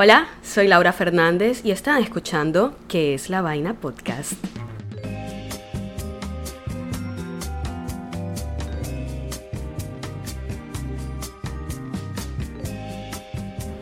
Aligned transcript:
Hola, 0.00 0.28
soy 0.42 0.68
Laura 0.68 0.92
Fernández 0.92 1.64
y 1.64 1.72
están 1.72 2.00
escuchando 2.00 2.76
¿Qué 2.86 3.14
es 3.14 3.30
la 3.30 3.42
vaina 3.42 3.74
podcast? 3.74 4.34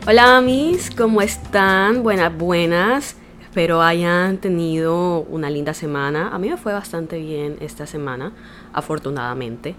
Hola 0.07 0.39
amis, 0.39 0.91
¿cómo 0.91 1.21
están? 1.21 2.03
Buenas, 2.03 2.35
buenas. 2.35 3.17
Espero 3.43 3.83
hayan 3.83 4.39
tenido 4.39 5.21
una 5.21 5.51
linda 5.51 5.75
semana. 5.75 6.31
A 6.35 6.39
mí 6.39 6.49
me 6.49 6.57
fue 6.57 6.73
bastante 6.73 7.19
bien 7.19 7.59
esta 7.61 7.87
semana, 7.87 8.33
afortunadamente. 8.73 9.75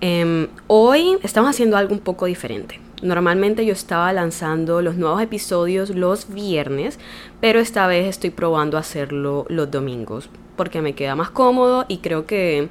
Em, 0.00 0.46
hoy 0.68 1.18
estamos 1.24 1.50
haciendo 1.50 1.76
algo 1.76 1.92
un 1.92 1.98
poco 1.98 2.26
diferente. 2.26 2.80
Normalmente 3.02 3.66
yo 3.66 3.72
estaba 3.72 4.12
lanzando 4.12 4.80
los 4.80 4.94
nuevos 4.94 5.20
episodios 5.20 5.90
los 5.90 6.32
viernes, 6.32 7.00
pero 7.40 7.58
esta 7.58 7.86
vez 7.88 8.06
estoy 8.06 8.30
probando 8.30 8.78
hacerlo 8.78 9.44
los 9.48 9.70
domingos 9.70 10.30
porque 10.56 10.82
me 10.82 10.94
queda 10.94 11.16
más 11.16 11.30
cómodo 11.30 11.84
y 11.88 11.98
creo 11.98 12.26
que 12.26 12.68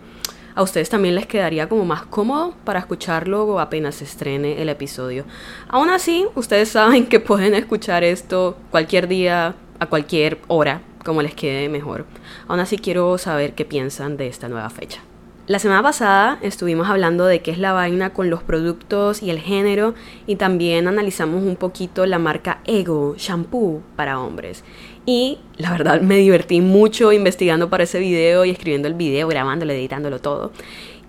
a 0.55 0.61
ustedes 0.61 0.89
también 0.89 1.15
les 1.15 1.25
quedaría 1.25 1.67
como 1.67 1.85
más 1.85 2.05
cómodo 2.05 2.55
para 2.63 2.79
escucharlo 2.79 3.59
apenas 3.59 3.95
se 3.95 4.05
estrene 4.05 4.61
el 4.61 4.69
episodio. 4.69 5.25
Aún 5.67 5.89
así, 5.89 6.25
ustedes 6.35 6.69
saben 6.69 7.07
que 7.07 7.19
pueden 7.19 7.53
escuchar 7.55 8.05
esto 8.05 8.57
cualquier 8.71 9.09
día, 9.09 9.55
a 9.79 9.85
cualquier 9.85 10.39
hora, 10.47 10.81
como 11.03 11.21
les 11.21 11.35
quede 11.35 11.67
mejor. 11.67 12.05
Aún 12.47 12.61
así 12.61 12.77
quiero 12.77 13.17
saber 13.17 13.53
qué 13.53 13.65
piensan 13.65 14.15
de 14.15 14.27
esta 14.27 14.47
nueva 14.47 14.69
fecha. 14.69 15.01
La 15.47 15.59
semana 15.59 15.81
pasada 15.81 16.39
estuvimos 16.41 16.89
hablando 16.89 17.25
de 17.25 17.41
qué 17.41 17.51
es 17.51 17.57
la 17.57 17.71
vaina 17.71 18.11
con 18.11 18.29
los 18.29 18.43
productos 18.43 19.23
y 19.23 19.29
el 19.29 19.39
género 19.39 19.93
y 20.25 20.35
también 20.35 20.89
analizamos 20.89 21.41
un 21.41 21.55
poquito 21.55 22.05
la 22.05 22.19
marca 22.19 22.59
Ego 22.65 23.15
Shampoo 23.17 23.81
para 23.95 24.19
hombres. 24.19 24.65
Y 25.05 25.39
la 25.55 25.71
verdad 25.71 26.01
me 26.01 26.17
divertí 26.17 26.59
mucho 26.59 27.13
investigando 27.13 27.69
para 27.69 27.85
ese 27.85 27.99
video 27.99 28.43
y 28.43 28.49
escribiendo 28.49 28.89
el 28.89 28.95
video, 28.95 29.29
grabándolo, 29.29 29.71
editándolo 29.71 30.19
todo. 30.19 30.51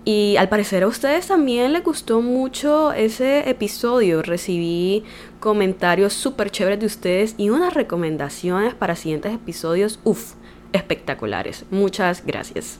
Y 0.05 0.37
al 0.37 0.47
parecer 0.47 0.83
a 0.83 0.87
ustedes 0.87 1.27
también 1.27 1.73
les 1.73 1.83
gustó 1.83 2.21
mucho 2.21 2.93
ese 2.93 3.49
episodio. 3.49 4.21
Recibí 4.21 5.03
comentarios 5.41 6.13
súper 6.13 6.49
chéveres 6.49 6.79
de 6.79 6.85
ustedes 6.85 7.35
y 7.37 7.49
unas 7.49 7.73
recomendaciones 7.73 8.73
para 8.73 8.95
siguientes 8.95 9.33
episodios, 9.33 9.99
uff, 10.05 10.35
espectaculares. 10.71 11.65
Muchas 11.71 12.25
gracias. 12.25 12.79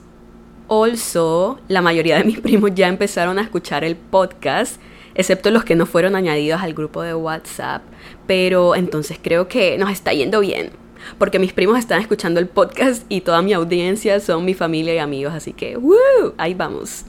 Also, 0.70 1.58
la 1.66 1.82
mayoría 1.82 2.16
de 2.18 2.22
mis 2.22 2.38
primos 2.46 2.70
ya 2.76 2.86
empezaron 2.86 3.40
a 3.40 3.42
escuchar 3.42 3.82
el 3.82 3.96
podcast, 3.96 4.80
excepto 5.16 5.50
los 5.50 5.64
que 5.64 5.74
no 5.74 5.84
fueron 5.84 6.14
añadidos 6.14 6.62
al 6.62 6.74
grupo 6.74 7.02
de 7.02 7.12
WhatsApp. 7.12 7.82
Pero 8.28 8.76
entonces 8.76 9.18
creo 9.20 9.48
que 9.48 9.76
nos 9.78 9.90
está 9.90 10.12
yendo 10.12 10.38
bien, 10.38 10.70
porque 11.18 11.40
mis 11.40 11.52
primos 11.52 11.76
están 11.76 12.00
escuchando 12.00 12.38
el 12.38 12.46
podcast 12.46 13.04
y 13.08 13.22
toda 13.22 13.42
mi 13.42 13.52
audiencia 13.52 14.20
son 14.20 14.44
mi 14.44 14.54
familia 14.54 14.94
y 14.94 14.98
amigos, 14.98 15.34
así 15.34 15.52
que 15.52 15.76
¡woo! 15.76 16.34
Ahí 16.38 16.54
vamos. 16.54 17.04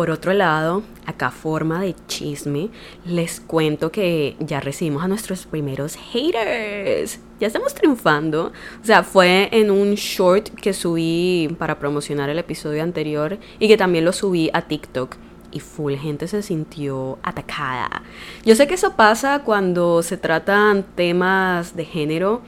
Por 0.00 0.10
otro 0.10 0.32
lado, 0.32 0.82
acá 1.04 1.30
forma 1.30 1.82
de 1.82 1.94
chisme, 2.06 2.70
les 3.04 3.38
cuento 3.38 3.92
que 3.92 4.34
ya 4.40 4.58
recibimos 4.58 5.04
a 5.04 5.08
nuestros 5.08 5.44
primeros 5.44 5.94
haters. 5.94 7.20
Ya 7.38 7.46
estamos 7.46 7.74
triunfando. 7.74 8.50
O 8.82 8.86
sea, 8.86 9.02
fue 9.02 9.50
en 9.52 9.70
un 9.70 9.96
short 9.96 10.48
que 10.54 10.72
subí 10.72 11.54
para 11.58 11.78
promocionar 11.78 12.30
el 12.30 12.38
episodio 12.38 12.82
anterior 12.82 13.36
y 13.58 13.68
que 13.68 13.76
también 13.76 14.06
lo 14.06 14.14
subí 14.14 14.48
a 14.54 14.62
TikTok. 14.62 15.16
Y 15.52 15.60
full 15.60 15.96
gente 15.96 16.28
se 16.28 16.40
sintió 16.42 17.18
atacada. 17.22 18.02
Yo 18.46 18.54
sé 18.54 18.66
que 18.66 18.76
eso 18.76 18.96
pasa 18.96 19.42
cuando 19.44 20.02
se 20.02 20.16
tratan 20.16 20.82
temas 20.94 21.76
de 21.76 21.84
género, 21.84 22.40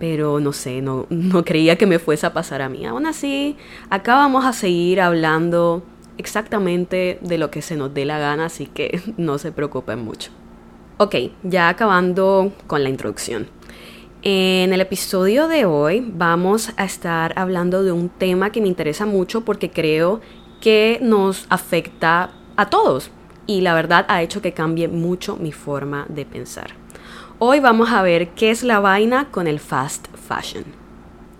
pero 0.00 0.40
no 0.40 0.52
sé, 0.52 0.82
no, 0.82 1.06
no 1.10 1.44
creía 1.44 1.78
que 1.78 1.86
me 1.86 2.00
fuese 2.00 2.26
a 2.26 2.32
pasar 2.32 2.60
a 2.60 2.68
mí. 2.68 2.84
Aún 2.84 3.06
así, 3.06 3.56
acá 3.88 4.16
vamos 4.16 4.44
a 4.44 4.52
seguir 4.52 5.00
hablando 5.00 5.84
exactamente 6.18 7.18
de 7.20 7.38
lo 7.38 7.50
que 7.50 7.62
se 7.62 7.76
nos 7.76 7.92
dé 7.94 8.04
la 8.04 8.18
gana, 8.18 8.46
así 8.46 8.66
que 8.66 9.00
no 9.16 9.38
se 9.38 9.52
preocupen 9.52 10.04
mucho. 10.04 10.30
Ok, 10.98 11.16
ya 11.42 11.68
acabando 11.68 12.52
con 12.66 12.82
la 12.82 12.88
introducción. 12.88 13.48
En 14.22 14.72
el 14.72 14.80
episodio 14.80 15.48
de 15.48 15.64
hoy 15.64 16.04
vamos 16.06 16.70
a 16.76 16.84
estar 16.84 17.32
hablando 17.36 17.82
de 17.82 17.90
un 17.90 18.08
tema 18.08 18.52
que 18.52 18.60
me 18.60 18.68
interesa 18.68 19.04
mucho 19.04 19.44
porque 19.44 19.70
creo 19.70 20.20
que 20.60 21.00
nos 21.02 21.46
afecta 21.48 22.30
a 22.56 22.70
todos 22.70 23.10
y 23.48 23.62
la 23.62 23.74
verdad 23.74 24.06
ha 24.08 24.22
hecho 24.22 24.40
que 24.40 24.52
cambie 24.52 24.86
mucho 24.86 25.36
mi 25.36 25.50
forma 25.50 26.06
de 26.08 26.24
pensar. 26.24 26.74
Hoy 27.40 27.58
vamos 27.58 27.90
a 27.90 28.02
ver 28.02 28.28
qué 28.28 28.52
es 28.52 28.62
la 28.62 28.78
vaina 28.78 29.28
con 29.32 29.48
el 29.48 29.58
fast 29.58 30.06
fashion. 30.14 30.64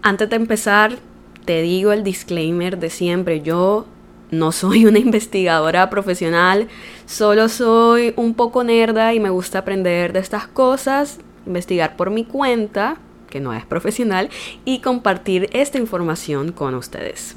Antes 0.02 0.28
de 0.28 0.34
empezar, 0.34 0.98
te 1.44 1.62
digo 1.62 1.92
el 1.92 2.02
disclaimer 2.02 2.78
de 2.78 2.90
siempre, 2.90 3.42
yo 3.42 3.86
no 4.32 4.50
soy 4.50 4.86
una 4.86 4.98
investigadora 4.98 5.88
profesional, 5.88 6.66
solo 7.06 7.48
soy 7.48 8.12
un 8.16 8.34
poco 8.34 8.64
nerda 8.64 9.14
y 9.14 9.20
me 9.20 9.30
gusta 9.30 9.60
aprender 9.60 10.12
de 10.12 10.18
estas 10.18 10.48
cosas, 10.48 11.20
investigar 11.46 11.96
por 11.96 12.10
mi 12.10 12.24
cuenta, 12.24 12.96
que 13.30 13.38
no 13.38 13.54
es 13.54 13.64
profesional, 13.64 14.28
y 14.64 14.80
compartir 14.80 15.48
esta 15.52 15.78
información 15.78 16.50
con 16.50 16.74
ustedes. 16.74 17.36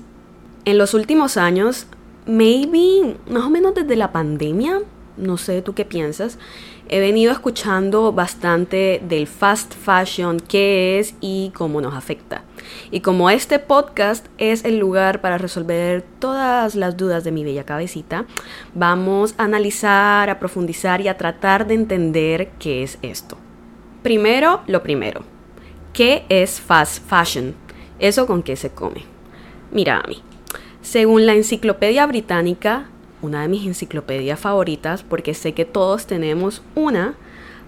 En 0.66 0.79
los 0.79 0.95
últimos 0.95 1.38
años, 1.38 1.85
maybe 2.25 3.16
más 3.29 3.44
o 3.44 3.50
menos 3.50 3.75
desde 3.75 3.95
la 3.95 4.12
pandemia, 4.12 4.81
no 5.17 5.38
sé 5.38 5.62
tú 5.62 5.73
qué 5.73 5.85
piensas, 5.85 6.39
he 6.89 7.00
venido 7.00 7.31
escuchando 7.31 8.12
bastante 8.12 9.01
del 9.07 9.27
fast 9.27 9.73
fashion, 9.73 10.39
qué 10.39 11.00
es 11.00 11.16
y 11.22 11.51
cómo 11.56 11.81
nos 11.81 11.94
afecta. 11.94 12.44
Y 12.92 13.02
como 13.02 13.30
este 13.30 13.59
podcast 13.59 14.28
es 14.38 14.66
el 14.66 14.78
lugar 14.78 15.22
para 15.22 15.38
resolver 15.38 16.03
todas 16.20 16.76
las 16.76 16.98
dudas 16.98 17.24
de 17.24 17.31
mi 17.31 17.44
bella 17.44 17.64
cabecita, 17.66 18.26
vamos 18.74 19.36
a 19.38 19.44
analizar, 19.44 20.30
a 20.30 20.40
profundizar 20.40 21.02
y 21.02 21.08
a 21.08 21.18
tratar 21.18 21.68
de 21.68 21.75
entender 21.75 22.50
qué 22.59 22.84
es 22.84 22.98
esto. 23.02 23.38
Primero, 24.04 24.62
lo 24.68 24.84
primero. 24.84 25.24
¿Qué 25.94 26.25
es 26.30 26.59
fast 26.59 27.04
fashion? 27.08 27.56
¿Eso 28.00 28.28
con 28.28 28.44
qué 28.44 28.56
se 28.56 28.70
come? 28.70 29.04
Mira 29.72 30.00
a 30.00 30.08
mí. 30.08 30.22
Según 30.81 31.25
la 31.25 31.34
Enciclopedia 31.34 32.06
Británica, 32.06 32.86
una 33.22 33.42
de 33.42 33.48
mis 33.48 33.66
enciclopedias 33.66 34.40
favoritas, 34.40 35.04
porque 35.04 35.34
sé 35.34 35.54
que 35.54 35.66
todos 35.66 36.06
tenemos 36.06 36.62
una, 36.75 37.16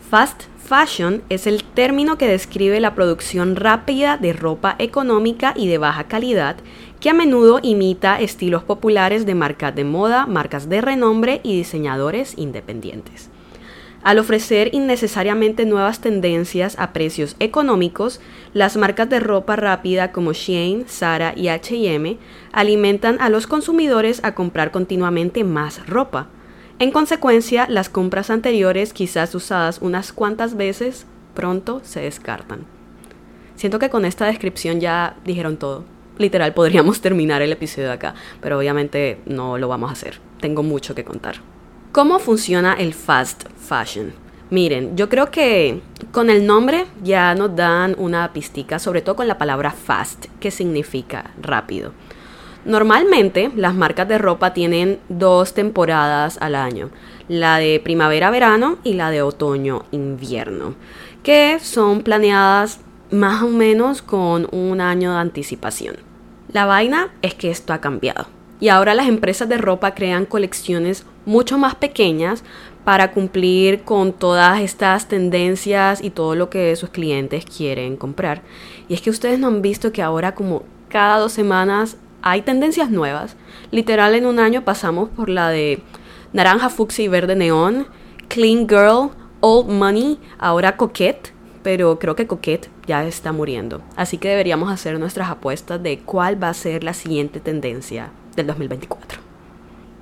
fast 0.09 0.43
fashion 0.57 1.21
es 1.29 1.47
el 1.47 1.63
término 1.63 2.17
que 2.17 2.27
describe 2.27 2.79
la 2.79 2.95
producción 2.95 3.55
rápida 3.57 4.17
de 4.17 4.31
ropa 4.31 4.75
económica 4.79 5.53
y 5.55 5.67
de 5.67 5.77
baja 5.77 6.05
calidad 6.05 6.55
que 7.01 7.09
a 7.09 7.13
menudo 7.13 7.59
imita 7.61 8.19
estilos 8.19 8.63
populares 8.63 9.25
de 9.25 9.35
marcas 9.35 9.75
de 9.75 9.83
moda, 9.83 10.25
marcas 10.25 10.69
de 10.69 10.81
renombre 10.81 11.41
y 11.43 11.57
diseñadores 11.57 12.37
independientes. 12.37 13.29
Al 14.01 14.19
ofrecer 14.19 14.73
innecesariamente 14.73 15.65
nuevas 15.65 15.99
tendencias 15.99 16.79
a 16.79 16.93
precios 16.93 17.35
económicos, 17.39 18.21
las 18.53 18.77
marcas 18.77 19.09
de 19.09 19.19
ropa 19.19 19.57
rápida 19.57 20.13
como 20.13 20.31
Shein, 20.31 20.85
Zara 20.87 21.33
y 21.35 21.49
HM 21.49 22.17
alimentan 22.53 23.17
a 23.19 23.29
los 23.29 23.47
consumidores 23.47 24.23
a 24.23 24.33
comprar 24.35 24.71
continuamente 24.71 25.43
más 25.43 25.85
ropa. 25.87 26.29
En 26.79 26.91
consecuencia, 26.91 27.65
las 27.67 27.89
compras 27.89 28.29
anteriores, 28.29 28.93
quizás 28.93 29.33
usadas 29.33 29.79
unas 29.81 30.13
cuantas 30.13 30.55
veces, 30.55 31.07
pronto 31.33 31.81
se 31.83 32.01
descartan. 32.01 32.65
Siento 33.55 33.79
que 33.79 33.89
con 33.89 34.05
esta 34.05 34.27
descripción 34.27 34.79
ya 34.79 35.15
dijeron 35.25 35.57
todo. 35.57 35.85
Literal, 36.19 36.53
podríamos 36.53 37.01
terminar 37.01 37.41
el 37.41 37.51
episodio 37.51 37.91
acá, 37.91 38.13
pero 38.41 38.59
obviamente 38.59 39.19
no 39.25 39.57
lo 39.57 39.67
vamos 39.67 39.89
a 39.89 39.93
hacer. 39.93 40.19
Tengo 40.39 40.61
mucho 40.61 40.93
que 40.93 41.03
contar. 41.03 41.37
¿Cómo 41.91 42.19
funciona 42.19 42.75
el 42.75 42.93
fast 42.93 43.45
fashion? 43.57 44.13
Miren, 44.51 44.95
yo 44.95 45.09
creo 45.09 45.31
que 45.31 45.81
con 46.11 46.29
el 46.29 46.45
nombre 46.45 46.85
ya 47.03 47.33
nos 47.33 47.55
dan 47.55 47.95
una 47.97 48.31
pistica, 48.33 48.77
sobre 48.77 49.01
todo 49.01 49.15
con 49.15 49.27
la 49.27 49.39
palabra 49.39 49.71
fast, 49.71 50.27
que 50.39 50.51
significa 50.51 51.31
rápido. 51.41 51.91
Normalmente 52.67 53.49
las 53.55 53.73
marcas 53.75 54.09
de 54.09 54.17
ropa 54.17 54.53
tienen 54.53 54.99
dos 55.07 55.53
temporadas 55.53 56.37
al 56.41 56.53
año, 56.53 56.89
la 57.29 57.59
de 57.59 57.79
primavera-verano 57.79 58.77
y 58.83 58.95
la 58.95 59.09
de 59.09 59.21
otoño-invierno, 59.21 60.75
que 61.23 61.59
son 61.61 62.01
planeadas 62.01 62.81
más 63.09 63.41
o 63.41 63.47
menos 63.47 64.01
con 64.01 64.49
un 64.51 64.81
año 64.81 65.13
de 65.13 65.19
anticipación. 65.19 65.95
La 66.51 66.65
vaina 66.65 67.13
es 67.21 67.35
que 67.35 67.51
esto 67.51 67.71
ha 67.71 67.79
cambiado 67.79 68.27
y 68.59 68.67
ahora 68.67 68.95
las 68.95 69.07
empresas 69.07 69.47
de 69.47 69.57
ropa 69.57 69.95
crean 69.95 70.25
colecciones 70.25 71.05
mucho 71.25 71.57
más 71.57 71.75
pequeñas 71.75 72.43
para 72.83 73.13
cumplir 73.13 73.83
con 73.83 74.11
todas 74.11 74.59
estas 74.59 75.07
tendencias 75.07 76.03
y 76.03 76.09
todo 76.09 76.35
lo 76.35 76.49
que 76.49 76.75
sus 76.75 76.89
clientes 76.89 77.45
quieren 77.45 77.95
comprar. 77.95 78.41
Y 78.89 78.93
es 78.93 79.01
que 79.01 79.09
ustedes 79.09 79.39
no 79.39 79.47
han 79.47 79.61
visto 79.61 79.93
que 79.93 80.01
ahora 80.01 80.35
como 80.35 80.63
cada 80.89 81.17
dos 81.17 81.31
semanas 81.31 81.95
hay 82.31 82.41
tendencias 82.41 82.89
nuevas. 82.89 83.35
Literal 83.71 84.15
en 84.15 84.25
un 84.25 84.39
año 84.39 84.63
pasamos 84.63 85.09
por 85.09 85.29
la 85.29 85.49
de 85.49 85.81
naranja, 86.33 86.69
fucsia 86.69 87.05
y 87.05 87.07
verde 87.07 87.35
neón, 87.35 87.87
clean 88.27 88.67
girl, 88.67 89.11
old 89.41 89.69
money, 89.69 90.19
ahora 90.37 90.77
coquette, 90.77 91.33
pero 91.67 91.99
creo 91.99 92.15
que 92.15 92.27
Coquette 92.27 92.69
ya 92.85 93.05
está 93.05 93.33
muriendo. 93.33 93.81
Así 93.97 94.17
que 94.17 94.29
deberíamos 94.29 94.71
hacer 94.71 94.97
nuestras 94.97 95.29
apuestas 95.29 95.83
de 95.83 95.99
cuál 95.99 96.41
va 96.41 96.47
a 96.47 96.53
ser 96.53 96.81
la 96.85 96.93
siguiente 96.93 97.41
tendencia 97.41 98.09
del 98.37 98.47
2024. 98.47 99.19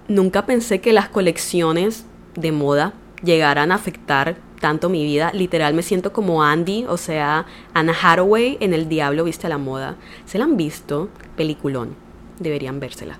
Nunca 0.07 0.45
pensé 0.45 0.81
que 0.81 0.93
las 0.93 1.09
colecciones 1.09 2.05
de 2.35 2.51
moda 2.51 2.93
llegaran 3.23 3.71
a 3.71 3.75
afectar 3.75 4.35
tanto 4.61 4.89
mi 4.89 5.03
vida. 5.03 5.31
Literal 5.33 5.73
me 5.73 5.81
siento 5.81 6.13
como 6.13 6.43
Andy, 6.43 6.85
o 6.87 6.97
sea, 6.97 7.47
Anna 7.73 7.95
Hathaway 7.99 8.57
en 8.59 8.75
El 8.75 8.87
Diablo 8.87 9.23
Viste 9.23 9.47
a 9.47 9.49
la 9.49 9.57
Moda. 9.57 9.95
¿Se 10.25 10.37
la 10.37 10.43
han 10.43 10.57
visto? 10.57 11.09
Peliculón. 11.35 12.04
Deberían 12.39 12.79
vérsela. 12.79 13.17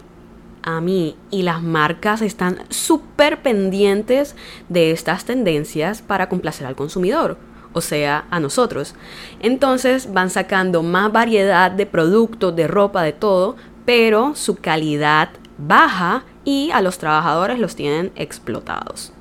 A 0.63 0.81
mí 0.81 1.15
y 1.29 1.43
las 1.43 1.61
marcas 1.61 2.21
están 2.21 2.59
súper 2.69 3.41
pendientes 3.41 4.35
de 4.67 4.91
estas 4.91 5.25
tendencias 5.25 6.01
para 6.01 6.27
complacer 6.27 6.65
al 6.65 6.75
consumidor, 6.75 7.37
o 7.73 7.81
sea, 7.81 8.25
a 8.31 8.39
nosotros. 8.39 8.95
Entonces 9.41 10.11
van 10.11 10.29
sacando 10.29 10.81
más 10.81 11.11
variedad 11.11 11.69
de 11.69 11.85
productos, 11.85 12.55
de 12.55 12.67
ropa, 12.67 13.03
de 13.03 13.13
todo, 13.13 13.55
pero 13.85 14.33
su 14.35 14.55
calidad 14.55 15.29
baja 15.57 16.23
y 16.43 16.71
a 16.71 16.81
los 16.81 16.97
trabajadores 16.97 17.59
los 17.59 17.75
tienen 17.75 18.11
explotados 18.15 19.13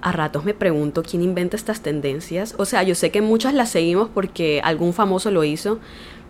a 0.00 0.12
ratos 0.12 0.44
me 0.44 0.54
pregunto 0.54 1.02
quién 1.02 1.22
inventa 1.22 1.56
estas 1.56 1.80
tendencias. 1.80 2.54
O 2.58 2.64
sea, 2.64 2.82
yo 2.82 2.94
sé 2.94 3.10
que 3.10 3.20
muchas 3.20 3.54
las 3.54 3.70
seguimos 3.70 4.08
porque 4.08 4.60
algún 4.62 4.92
famoso 4.92 5.30
lo 5.30 5.44
hizo, 5.44 5.78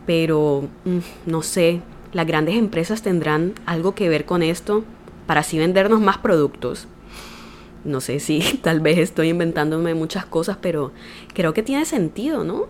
pero 0.06 0.68
mm, 0.84 0.98
no 1.30 1.42
sé, 1.42 1.80
las 2.12 2.26
grandes 2.26 2.56
empresas 2.56 3.02
tendrán 3.02 3.54
algo 3.66 3.94
que 3.94 4.08
ver 4.08 4.24
con 4.24 4.42
esto 4.42 4.84
para 5.26 5.40
así 5.40 5.58
vendernos 5.58 6.00
más 6.00 6.18
productos. 6.18 6.86
No 7.84 8.00
sé 8.00 8.20
si 8.20 8.40
tal 8.62 8.80
vez 8.80 8.98
estoy 8.98 9.28
inventándome 9.28 9.94
muchas 9.94 10.26
cosas, 10.26 10.56
pero 10.60 10.92
creo 11.34 11.54
que 11.54 11.62
tiene 11.62 11.84
sentido, 11.84 12.44
¿no? 12.44 12.66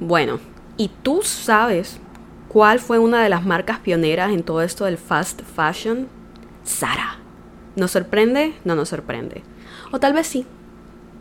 Bueno, 0.00 0.40
¿y 0.76 0.90
tú 1.02 1.20
sabes 1.22 1.98
cuál 2.48 2.80
fue 2.80 2.98
una 2.98 3.22
de 3.22 3.28
las 3.28 3.44
marcas 3.44 3.78
pioneras 3.78 4.32
en 4.32 4.42
todo 4.42 4.62
esto 4.62 4.84
del 4.84 4.98
fast 4.98 5.42
fashion? 5.42 6.08
Sara. 6.64 7.18
¿Nos 7.76 7.92
sorprende? 7.92 8.54
No 8.64 8.74
nos 8.74 8.88
sorprende. 8.90 9.42
O 9.90 10.00
tal 10.00 10.12
vez 10.12 10.26
sí. 10.26 10.46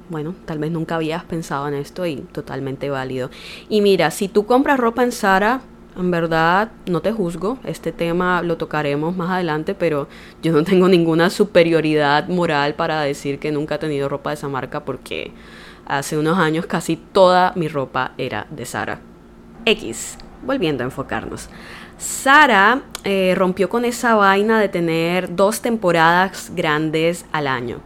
Bueno, 0.10 0.36
tal 0.46 0.60
vez 0.60 0.72
nunca 0.72 0.96
habías 0.96 1.24
pensado 1.24 1.68
en 1.68 1.74
esto 1.74 2.06
y 2.06 2.18
totalmente 2.18 2.90
válido. 2.90 3.30
Y 3.70 3.82
mira, 3.82 4.12
si 4.12 4.28
tú 4.28 4.46
compras 4.46 4.80
ropa 4.80 5.04
en 5.04 5.14
Sara, 5.14 5.62
en 5.96 6.12
verdad 6.12 6.72
no 6.86 7.02
te 7.02 7.12
juzgo. 7.12 7.58
Este 7.64 7.92
tema 7.92 8.42
lo 8.42 8.58
tocaremos 8.58 9.16
más 9.16 9.32
adelante, 9.32 9.76
pero 9.76 10.08
yo 10.42 10.52
no 10.52 10.64
tengo 10.64 10.88
ninguna 10.88 11.30
superioridad 11.30 12.28
moral 12.28 12.76
para 12.76 13.02
decir 13.02 13.40
que 13.40 13.52
nunca 13.52 13.76
he 13.76 13.80
tenido 13.80 14.10
ropa 14.10 14.30
de 14.30 14.36
esa 14.36 14.48
marca 14.48 14.86
porque 14.86 15.32
hace 15.86 16.18
unos 16.18 16.38
años 16.38 16.66
casi 16.66 16.96
toda 16.96 17.54
mi 17.56 17.68
ropa 17.68 18.14
era 18.18 18.48
de 18.50 18.66
Sara. 18.66 19.00
X, 19.66 20.18
volviendo 20.44 20.84
a 20.84 20.86
enfocarnos. 20.86 21.50
Sara 21.98 22.82
eh, 23.04 23.34
rompió 23.36 23.70
con 23.70 23.86
esa 23.86 24.16
vaina 24.16 24.60
de 24.60 24.70
tener 24.70 25.36
dos 25.36 25.62
temporadas 25.62 26.52
grandes 26.56 27.26
al 27.32 27.48
año. 27.48 27.80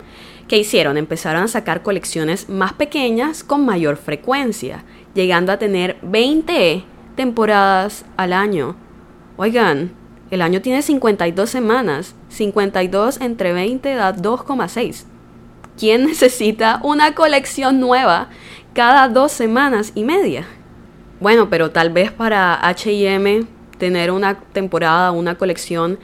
¿Qué 0.48 0.58
hicieron? 0.58 0.98
Empezaron 0.98 1.44
a 1.44 1.48
sacar 1.48 1.82
colecciones 1.82 2.48
más 2.48 2.72
pequeñas 2.72 3.44
con 3.44 3.66
mayor 3.66 3.98
frecuencia, 3.98 4.84
llegando 5.16 5.52
a 5.52 5.58
tener 5.58 5.98
20 6.04 6.86
temporadas 7.16 8.06
al 8.18 8.34
año. 8.34 8.76
Oigan, 9.38 9.92
el 10.32 10.42
año 10.42 10.62
tiene 10.62 10.82
52 10.82 11.50
semanas. 11.50 12.16
52 12.30 13.22
entre 13.22 13.54
20 13.54 13.96
da 13.96 14.16
2,6. 14.16 15.06
¿Quién 15.78 16.06
necesita 16.08 16.80
una 16.84 17.16
colección 17.16 17.80
nueva 17.80 18.30
cada 18.74 19.08
dos 19.10 19.32
semanas 19.32 19.92
y 19.96 20.04
media? 20.04 20.46
Bueno, 21.20 21.50
pero 21.50 21.72
tal 21.72 21.92
vez 21.92 22.12
para 22.12 22.60
HM 22.62 23.48
tener 23.78 24.12
una 24.12 24.40
temporada, 24.40 25.12
una 25.12 25.36
colección 25.36 26.00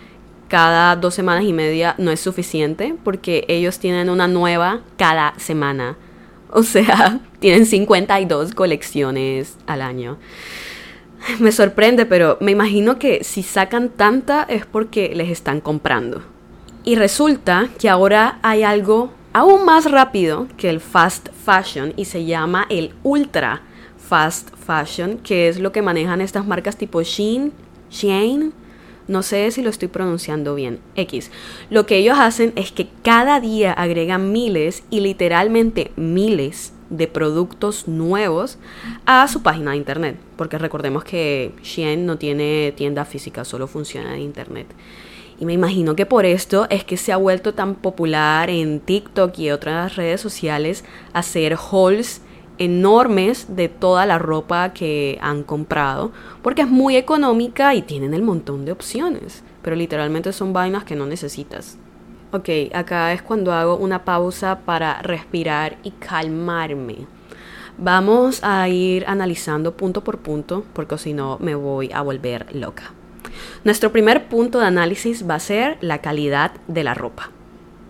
cada 0.47 0.97
dos 0.97 1.13
semanas 1.13 1.45
y 1.45 1.53
media 1.53 1.95
no 1.97 2.11
es 2.11 2.19
suficiente 2.19 2.95
porque 3.03 3.45
ellos 3.47 3.79
tienen 3.79 4.09
una 4.09 4.27
nueva 4.27 4.81
cada 4.97 5.33
semana. 5.37 5.95
O 6.49 6.63
sea, 6.63 7.21
tienen 7.39 7.65
52 7.65 8.53
colecciones 8.53 9.57
al 9.65 9.81
año. 9.81 10.17
Me 11.39 11.51
sorprende, 11.51 12.05
pero 12.05 12.37
me 12.41 12.51
imagino 12.51 12.97
que 12.97 13.23
si 13.23 13.43
sacan 13.43 13.89
tanta 13.89 14.43
es 14.43 14.65
porque 14.65 15.13
les 15.15 15.29
están 15.29 15.61
comprando. 15.61 16.23
Y 16.83 16.95
resulta 16.95 17.69
que 17.79 17.89
ahora 17.89 18.39
hay 18.41 18.63
algo 18.63 19.11
aún 19.33 19.65
más 19.65 19.89
rápido 19.89 20.47
que 20.57 20.69
el 20.69 20.79
fast 20.79 21.29
fashion 21.45 21.93
y 21.95 22.05
se 22.05 22.25
llama 22.25 22.65
el 22.69 22.93
ultra 23.03 23.61
fast 23.97 24.49
fashion, 24.65 25.19
que 25.19 25.47
es 25.47 25.59
lo 25.59 25.71
que 25.71 25.81
manejan 25.81 26.21
estas 26.21 26.45
marcas 26.45 26.75
tipo 26.75 27.01
Shein, 27.01 27.53
Shein, 27.91 28.53
no 29.07 29.23
sé 29.23 29.51
si 29.51 29.61
lo 29.61 29.69
estoy 29.69 29.89
pronunciando 29.89 30.55
bien. 30.55 30.79
X. 30.95 31.31
Lo 31.69 31.85
que 31.85 31.97
ellos 31.97 32.17
hacen 32.19 32.53
es 32.55 32.71
que 32.71 32.87
cada 33.03 33.39
día 33.39 33.73
agregan 33.73 34.31
miles 34.31 34.83
y 34.89 35.01
literalmente 35.01 35.91
miles 35.95 36.73
de 36.91 37.07
productos 37.07 37.87
nuevos 37.87 38.59
a 39.07 39.27
su 39.27 39.41
página 39.41 39.71
de 39.71 39.77
internet. 39.77 40.17
Porque 40.35 40.59
recordemos 40.59 41.03
que 41.03 41.53
Shein 41.63 42.05
no 42.05 42.19
tiene 42.19 42.73
tienda 42.77 43.05
física, 43.05 43.43
solo 43.43 43.65
funciona 43.65 44.13
en 44.15 44.21
internet. 44.21 44.67
Y 45.39 45.45
me 45.45 45.53
imagino 45.53 45.95
que 45.95 46.05
por 46.05 46.27
esto 46.27 46.67
es 46.69 46.83
que 46.83 46.97
se 46.97 47.11
ha 47.11 47.17
vuelto 47.17 47.55
tan 47.55 47.73
popular 47.73 48.51
en 48.51 48.79
TikTok 48.79 49.39
y 49.39 49.49
otras 49.49 49.95
redes 49.95 50.21
sociales 50.21 50.83
hacer 51.13 51.55
hauls 51.55 52.21
enormes 52.59 53.55
de 53.55 53.67
toda 53.67 54.05
la 54.05 54.19
ropa 54.19 54.71
que 54.71 55.17
han 55.19 55.41
comprado, 55.41 56.11
porque 56.43 56.61
es 56.61 56.67
muy 56.67 56.95
económica 56.95 57.73
y 57.73 57.81
tienen 57.81 58.13
el 58.13 58.21
montón 58.21 58.65
de 58.65 58.71
opciones, 58.71 59.43
pero 59.63 59.75
literalmente 59.75 60.31
son 60.31 60.53
vainas 60.53 60.83
que 60.83 60.95
no 60.95 61.07
necesitas. 61.07 61.79
Ok, 62.33 62.47
acá 62.73 63.11
es 63.11 63.21
cuando 63.21 63.51
hago 63.51 63.75
una 63.75 64.05
pausa 64.05 64.59
para 64.59 65.01
respirar 65.01 65.75
y 65.83 65.91
calmarme. 65.91 67.05
Vamos 67.77 68.39
a 68.41 68.69
ir 68.69 69.03
analizando 69.05 69.75
punto 69.75 70.01
por 70.01 70.19
punto, 70.19 70.63
porque 70.71 70.97
si 70.97 71.13
no 71.13 71.37
me 71.41 71.55
voy 71.55 71.91
a 71.93 72.01
volver 72.01 72.55
loca. 72.55 72.93
Nuestro 73.65 73.91
primer 73.91 74.29
punto 74.29 74.59
de 74.59 74.65
análisis 74.65 75.29
va 75.29 75.35
a 75.35 75.39
ser 75.39 75.77
la 75.81 75.97
calidad 75.97 76.53
de 76.67 76.85
la 76.85 76.93
ropa. 76.93 77.31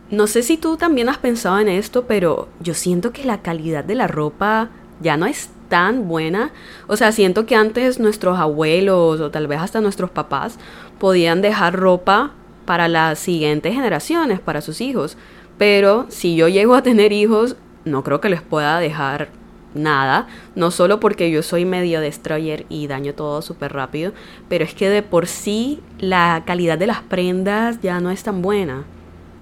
No 0.10 0.26
sé 0.26 0.42
si 0.42 0.58
tú 0.58 0.76
también 0.76 1.10
has 1.10 1.20
pensado 1.20 1.60
en 1.60 1.68
esto, 1.68 2.06
pero 2.08 2.48
yo 2.60 2.74
siento 2.74 3.14
que 3.14 3.26
la 3.26 3.44
calidad 3.44 3.84
de 3.84 3.94
la 3.94 4.08
ropa 4.08 4.70
ya 5.02 5.18
no 5.18 5.28
es 5.28 5.52
tan 5.70 6.08
buena. 6.08 6.52
O 6.88 6.98
sea, 6.98 7.12
siento 7.12 7.46
que 7.46 7.56
antes 7.56 8.00
nuestros 8.00 8.40
abuelos 8.40 9.22
o 9.22 9.30
tal 9.30 9.46
vez 9.46 9.60
hasta 9.60 9.82
nuestros 9.82 10.10
papás 10.10 10.58
podían 10.98 11.44
dejar 11.44 11.76
ropa 11.76 12.32
para 12.66 12.88
las 12.88 13.20
siguientes 13.20 13.74
generaciones, 13.74 14.40
para 14.40 14.62
sus 14.62 14.82
hijos. 14.82 15.18
Pero 15.58 16.06
si 16.10 16.36
yo 16.36 16.48
llego 16.48 16.76
a 16.76 16.84
tener 16.84 17.12
hijos, 17.12 17.56
no 17.86 18.04
creo 18.04 18.22
que 18.22 18.30
les 18.30 18.42
pueda 18.42 18.80
dejar 18.80 19.30
nada, 19.74 20.28
no 20.56 20.72
solo 20.72 21.00
porque 21.00 21.32
yo 21.32 21.44
soy 21.44 21.66
medio 21.66 22.02
destroyer 22.02 22.66
y 22.70 22.88
daño 22.88 23.14
todo 23.14 23.42
súper 23.42 23.74
rápido, 23.74 24.14
pero 24.50 24.64
es 24.64 24.74
que 24.74 24.90
de 24.90 25.04
por 25.04 25.28
sí 25.28 25.80
la 26.00 26.44
calidad 26.46 26.78
de 26.78 26.88
las 26.88 27.02
prendas 27.02 27.80
ya 27.82 28.00
no 28.00 28.12
es 28.12 28.24
tan 28.24 28.42
buena. 28.42 28.84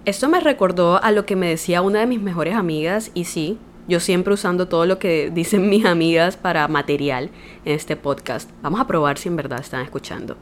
Esto 0.06 0.30
me 0.30 0.40
recordó 0.40 1.02
a 1.04 1.12
lo 1.12 1.26
que 1.26 1.36
me 1.36 1.50
decía 1.50 1.82
una 1.82 2.00
de 2.00 2.08
mis 2.08 2.22
mejores 2.22 2.56
amigas 2.56 3.12
y 3.14 3.26
sí, 3.26 3.58
yo 3.88 4.00
siempre 4.00 4.34
usando 4.34 4.68
todo 4.68 4.86
lo 4.86 5.00
que 5.00 5.32
dicen 5.32 5.70
mis 5.70 5.86
amigas 5.86 6.38
para 6.38 6.68
material 6.68 7.32
en 7.66 7.74
este 7.74 7.96
podcast. 7.96 8.50
Vamos 8.62 8.80
a 8.80 8.88
probar 8.88 9.18
si 9.18 9.30
en 9.30 9.36
verdad 9.36 9.60
están 9.60 9.82
escuchando. 9.82 10.38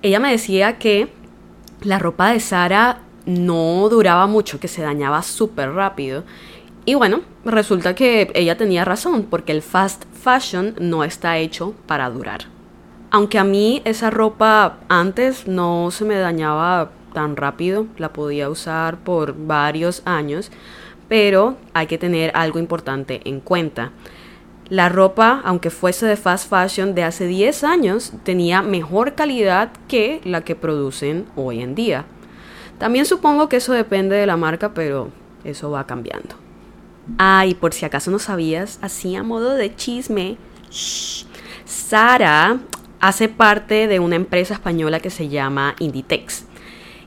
Ella 0.00 0.20
me 0.20 0.30
decía 0.30 0.78
que 0.78 1.08
la 1.82 1.98
ropa 1.98 2.32
de 2.32 2.40
Sara 2.40 3.00
no 3.26 3.88
duraba 3.88 4.26
mucho, 4.26 4.58
que 4.58 4.68
se 4.68 4.82
dañaba 4.82 5.22
súper 5.22 5.72
rápido. 5.72 6.24
Y 6.84 6.94
bueno, 6.94 7.20
resulta 7.44 7.94
que 7.94 8.30
ella 8.34 8.56
tenía 8.56 8.84
razón, 8.84 9.26
porque 9.28 9.52
el 9.52 9.62
fast 9.62 10.04
fashion 10.14 10.74
no 10.80 11.04
está 11.04 11.38
hecho 11.38 11.74
para 11.86 12.08
durar. 12.08 12.46
Aunque 13.10 13.38
a 13.38 13.44
mí 13.44 13.82
esa 13.84 14.10
ropa 14.10 14.78
antes 14.88 15.46
no 15.46 15.90
se 15.90 16.04
me 16.04 16.16
dañaba 16.16 16.90
tan 17.12 17.36
rápido, 17.36 17.86
la 17.96 18.12
podía 18.12 18.48
usar 18.48 18.98
por 18.98 19.34
varios 19.36 20.02
años, 20.04 20.50
pero 21.08 21.56
hay 21.74 21.86
que 21.86 21.98
tener 21.98 22.30
algo 22.34 22.58
importante 22.58 23.20
en 23.24 23.40
cuenta. 23.40 23.92
La 24.70 24.90
ropa, 24.90 25.40
aunque 25.44 25.70
fuese 25.70 26.04
de 26.04 26.16
fast 26.16 26.50
fashion 26.50 26.94
de 26.94 27.02
hace 27.02 27.26
10 27.26 27.64
años, 27.64 28.12
tenía 28.22 28.60
mejor 28.60 29.14
calidad 29.14 29.70
que 29.88 30.20
la 30.24 30.42
que 30.42 30.54
producen 30.54 31.26
hoy 31.36 31.62
en 31.62 31.74
día. 31.74 32.04
También 32.78 33.06
supongo 33.06 33.48
que 33.48 33.56
eso 33.56 33.72
depende 33.72 34.16
de 34.16 34.26
la 34.26 34.36
marca, 34.36 34.74
pero 34.74 35.10
eso 35.42 35.70
va 35.70 35.86
cambiando. 35.86 36.36
Ah, 37.16 37.46
y 37.46 37.54
por 37.54 37.72
si 37.72 37.86
acaso 37.86 38.10
no 38.10 38.18
sabías, 38.18 38.78
así 38.82 39.16
a 39.16 39.22
modo 39.22 39.54
de 39.54 39.74
chisme, 39.74 40.36
Sara 41.64 42.58
hace 43.00 43.28
parte 43.28 43.86
de 43.86 44.00
una 44.00 44.16
empresa 44.16 44.52
española 44.52 45.00
que 45.00 45.08
se 45.08 45.28
llama 45.28 45.76
Inditex. 45.78 46.44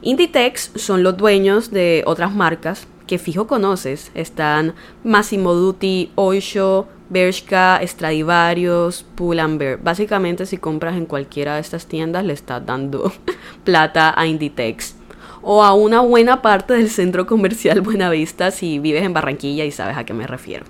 Inditex 0.01 0.71
son 0.75 1.03
los 1.03 1.15
dueños 1.15 1.69
de 1.69 2.03
otras 2.07 2.33
marcas 2.33 2.87
que 3.11 3.19
fijo 3.19 3.45
conoces. 3.45 4.09
Están 4.15 4.73
Massimo 5.03 5.53
Dutti, 5.53 6.13
Oysho, 6.15 6.87
Bershka, 7.09 7.81
Stradivarius, 7.83 9.03
Pull&Bear. 9.15 9.79
Básicamente 9.83 10.45
si 10.45 10.57
compras 10.57 10.95
en 10.95 11.05
cualquiera 11.05 11.55
de 11.55 11.59
estas 11.59 11.87
tiendas 11.87 12.23
le 12.23 12.31
estás 12.31 12.65
dando 12.65 13.11
plata 13.65 14.13
a 14.15 14.27
Inditex. 14.27 14.95
O 15.41 15.61
a 15.61 15.73
una 15.73 15.99
buena 15.99 16.41
parte 16.41 16.73
del 16.73 16.89
centro 16.89 17.27
comercial 17.27 17.81
Buenavista 17.81 18.49
si 18.49 18.79
vives 18.79 19.03
en 19.03 19.11
Barranquilla 19.11 19.65
y 19.65 19.71
sabes 19.71 19.97
a 19.97 20.05
qué 20.05 20.13
me 20.13 20.25
refiero. 20.25 20.63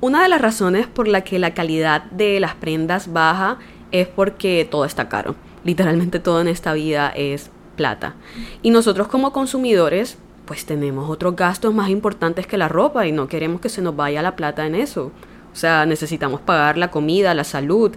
Una 0.00 0.22
de 0.22 0.30
las 0.30 0.40
razones 0.40 0.86
por 0.86 1.08
la 1.08 1.24
que 1.24 1.38
la 1.38 1.52
calidad 1.52 2.04
de 2.04 2.40
las 2.40 2.54
prendas 2.54 3.12
baja 3.12 3.58
es 3.90 4.08
porque 4.08 4.66
todo 4.70 4.86
está 4.86 5.10
caro. 5.10 5.34
Literalmente 5.62 6.20
todo 6.20 6.40
en 6.40 6.48
esta 6.48 6.72
vida 6.72 7.12
es 7.14 7.50
plata. 7.76 8.14
Y 8.62 8.70
nosotros 8.70 9.08
como 9.08 9.30
consumidores 9.34 10.16
pues 10.46 10.66
tenemos 10.66 11.08
otros 11.08 11.36
gastos 11.36 11.74
más 11.74 11.88
importantes 11.88 12.46
que 12.46 12.58
la 12.58 12.68
ropa 12.68 13.06
y 13.06 13.12
no 13.12 13.28
queremos 13.28 13.60
que 13.60 13.68
se 13.68 13.82
nos 13.82 13.96
vaya 13.96 14.22
la 14.22 14.36
plata 14.36 14.66
en 14.66 14.74
eso. 14.74 15.12
O 15.52 15.56
sea, 15.56 15.86
necesitamos 15.86 16.40
pagar 16.40 16.78
la 16.78 16.90
comida, 16.90 17.34
la 17.34 17.44
salud, 17.44 17.92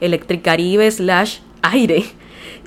Electricaribe 0.00 0.90
slash 0.90 1.40
aire. 1.62 2.04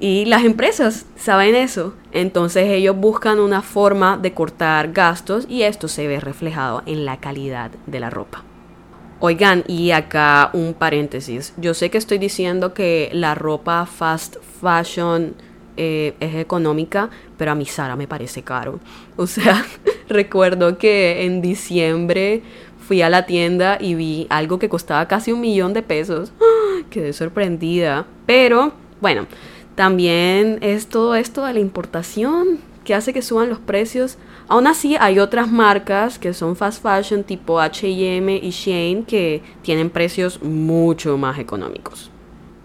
Y 0.01 0.25
las 0.25 0.45
empresas 0.45 1.05
saben 1.17 1.55
eso. 1.55 1.93
Entonces 2.13 2.69
ellos 2.69 2.95
buscan 2.95 3.39
una 3.39 3.61
forma 3.61 4.17
de 4.17 4.33
cortar 4.33 4.93
gastos 4.93 5.45
y 5.49 5.63
esto 5.63 5.89
se 5.89 6.07
ve 6.07 6.21
reflejado 6.21 6.83
en 6.85 7.03
la 7.03 7.17
calidad 7.17 7.71
de 7.85 7.99
la 7.99 8.09
ropa. 8.09 8.43
Oigan, 9.19 9.65
y 9.67 9.91
acá 9.91 10.51
un 10.53 10.73
paréntesis. 10.73 11.53
Yo 11.57 11.73
sé 11.73 11.89
que 11.89 11.97
estoy 11.97 12.17
diciendo 12.17 12.73
que 12.73 13.09
la 13.11 13.35
ropa 13.35 13.85
fast 13.85 14.37
fashion 14.61 15.35
eh, 15.81 16.13
es 16.19 16.35
económica, 16.35 17.09
pero 17.37 17.51
a 17.51 17.55
mi 17.55 17.65
Sara 17.65 17.95
me 17.95 18.05
parece 18.05 18.43
caro. 18.43 18.81
O 19.15 19.27
sea, 19.27 19.65
recuerdo 20.09 20.77
que 20.77 21.23
en 21.23 21.41
diciembre 21.41 22.43
fui 22.85 23.01
a 23.01 23.09
la 23.09 23.25
tienda 23.25 23.77
y 23.79 23.95
vi 23.95 24.27
algo 24.29 24.59
que 24.59 24.67
costaba 24.67 25.07
casi 25.07 25.31
un 25.31 25.39
millón 25.39 25.71
de 25.71 25.81
pesos. 25.81 26.33
Quedé 26.89 27.13
sorprendida. 27.13 28.05
Pero, 28.25 28.73
bueno, 28.99 29.25
también 29.75 30.59
es 30.61 30.87
todo 30.87 31.15
esto 31.15 31.45
de 31.45 31.53
la 31.53 31.61
importación 31.61 32.59
que 32.83 32.93
hace 32.93 33.13
que 33.13 33.21
suban 33.21 33.47
los 33.47 33.59
precios. 33.59 34.17
Aún 34.49 34.67
así, 34.67 34.97
hay 34.99 35.19
otras 35.19 35.49
marcas 35.49 36.19
que 36.19 36.33
son 36.33 36.57
fast 36.57 36.83
fashion 36.83 37.23
tipo 37.23 37.61
HM 37.61 38.29
y 38.29 38.49
Shane 38.49 39.05
que 39.07 39.41
tienen 39.61 39.89
precios 39.89 40.43
mucho 40.43 41.17
más 41.17 41.39
económicos. 41.39 42.11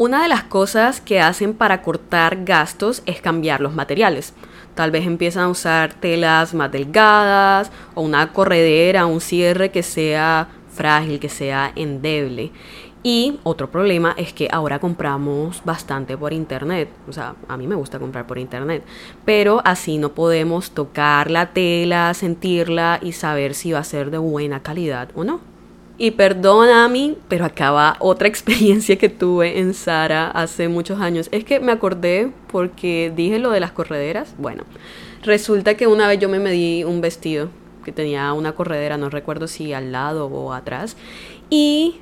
Una 0.05 0.23
de 0.23 0.29
las 0.29 0.45
cosas 0.45 1.01
que 1.01 1.19
hacen 1.19 1.55
para 1.55 1.81
cortar 1.81 2.45
gastos 2.45 3.03
es 3.07 3.23
cambiar 3.23 3.63
los 3.63 3.75
materiales. 3.75 4.35
Tal 4.75 4.91
vez 4.91 5.07
empiezan 5.07 5.45
a 5.45 5.49
usar 5.49 5.95
telas 5.95 6.53
más 6.53 6.71
delgadas 6.71 7.73
o 7.95 8.03
una 8.03 8.31
corredera, 8.35 9.07
un 9.07 9.23
cierre 9.23 9.71
que 9.71 9.83
sea 9.83 10.49
frágil, 10.69 11.21
que 11.21 11.31
sea 11.31 11.73
endeble. 11.75 12.53
Y 13.03 13.41
otro 13.45 13.71
problema 13.71 14.13
es 14.19 14.35
que 14.35 14.47
ahora 14.53 14.79
compramos 14.79 15.63
bastante 15.65 16.19
por 16.19 16.35
internet. 16.35 16.91
O 17.09 17.13
sea, 17.15 17.37
a 17.49 17.57
mí 17.57 17.67
me 17.67 17.75
gusta 17.75 17.99
comprar 17.99 18.27
por 18.27 18.37
internet. 18.37 18.85
Pero 19.25 19.63
así 19.65 19.97
no 19.97 20.11
podemos 20.11 20.73
tocar 20.73 21.31
la 21.31 21.55
tela, 21.55 22.13
sentirla 22.13 22.99
y 23.01 23.13
saber 23.13 23.55
si 23.55 23.73
va 23.73 23.79
a 23.79 23.85
ser 23.85 24.11
de 24.11 24.19
buena 24.19 24.63
calidad 24.63 25.09
o 25.15 25.25
no. 25.25 25.54
Y 25.97 26.13
perdona 26.13 26.87
a 26.87 26.91
pero 27.29 27.45
acaba 27.45 27.97
otra 28.01 28.29
experiencia 28.35 28.97
que 28.97 29.09
tuve 29.09 29.59
en 29.61 29.75
Sara 29.75 30.31
hace 30.31 30.69
muchos 30.69 31.01
años. 31.01 31.29
Es 31.31 31.45
que 31.45 31.61
me 31.61 31.73
acordé 31.73 32.33
porque 32.49 33.13
dije 33.15 33.39
lo 33.39 33.51
de 33.51 33.61
las 33.61 33.73
correderas. 33.73 34.35
Bueno, 34.39 34.65
resulta 35.23 35.77
que 35.77 35.87
una 35.87 36.09
vez 36.09 36.19
yo 36.19 36.29
me 36.29 36.41
medí 36.41 36.85
un 36.85 37.01
vestido 37.01 37.49
que 37.85 37.93
tenía 37.93 38.33
una 38.33 38.53
corredera, 38.53 38.97
no 38.97 39.11
recuerdo 39.11 39.47
si 39.47 39.73
al 39.73 39.93
lado 39.93 40.27
o 40.27 40.53
atrás. 40.53 40.97
Y 41.51 42.01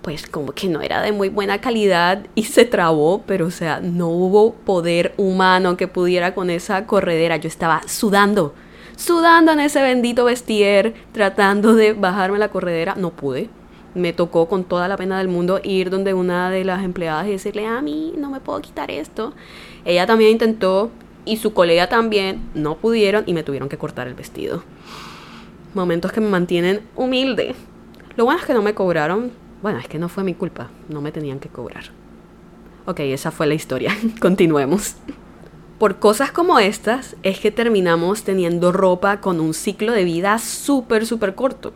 pues 0.00 0.26
como 0.26 0.52
que 0.52 0.68
no 0.68 0.82
era 0.82 1.00
de 1.00 1.12
muy 1.12 1.30
buena 1.30 1.60
calidad 1.62 2.26
y 2.34 2.44
se 2.44 2.66
trabó, 2.66 3.22
pero 3.26 3.46
o 3.46 3.50
sea, 3.50 3.80
no 3.80 4.08
hubo 4.08 4.52
poder 4.52 5.14
humano 5.16 5.78
que 5.78 5.88
pudiera 5.88 6.34
con 6.34 6.50
esa 6.50 6.86
corredera. 6.86 7.38
Yo 7.38 7.48
estaba 7.48 7.82
sudando, 7.88 8.54
sudando 8.96 9.52
en 9.52 9.60
ese 9.60 9.82
bendito 9.82 10.24
vestier, 10.24 10.94
tratando 11.12 11.74
de 11.74 11.92
bajarme 11.92 12.38
la 12.38 12.48
corredera. 12.48 12.94
No 12.96 13.10
pude. 13.10 13.48
Me 13.94 14.12
tocó 14.12 14.48
con 14.48 14.64
toda 14.64 14.88
la 14.88 14.96
pena 14.96 15.18
del 15.18 15.28
mundo 15.28 15.60
ir 15.62 15.90
donde 15.90 16.14
una 16.14 16.50
de 16.50 16.64
las 16.64 16.82
empleadas 16.82 17.26
y 17.26 17.30
decirle, 17.30 17.66
a 17.66 17.80
mí 17.80 18.12
no 18.18 18.30
me 18.30 18.40
puedo 18.40 18.60
quitar 18.60 18.90
esto. 18.90 19.32
Ella 19.84 20.06
también 20.06 20.32
intentó 20.32 20.90
y 21.24 21.36
su 21.36 21.54
colega 21.54 21.88
también 21.88 22.50
no 22.54 22.76
pudieron 22.76 23.22
y 23.26 23.34
me 23.34 23.44
tuvieron 23.44 23.68
que 23.68 23.78
cortar 23.78 24.08
el 24.08 24.14
vestido. 24.14 24.64
Momentos 25.74 26.12
que 26.12 26.20
me 26.20 26.28
mantienen 26.28 26.80
humilde. 26.96 27.54
Lo 28.16 28.24
bueno 28.24 28.40
es 28.40 28.46
que 28.46 28.54
no 28.54 28.62
me 28.62 28.74
cobraron 28.74 29.44
bueno, 29.64 29.78
es 29.78 29.88
que 29.88 29.98
no 29.98 30.10
fue 30.10 30.24
mi 30.24 30.34
culpa, 30.34 30.68
no 30.90 31.00
me 31.00 31.10
tenían 31.10 31.40
que 31.40 31.48
cobrar. 31.48 31.84
Ok, 32.84 33.00
esa 33.00 33.30
fue 33.30 33.46
la 33.46 33.54
historia, 33.54 33.96
continuemos. 34.20 34.96
Por 35.84 35.98
cosas 35.98 36.32
como 36.32 36.58
estas 36.60 37.14
es 37.22 37.40
que 37.40 37.50
terminamos 37.50 38.22
teniendo 38.22 38.72
ropa 38.72 39.20
con 39.20 39.38
un 39.38 39.52
ciclo 39.52 39.92
de 39.92 40.04
vida 40.04 40.38
súper, 40.38 41.04
súper 41.04 41.34
corto, 41.34 41.74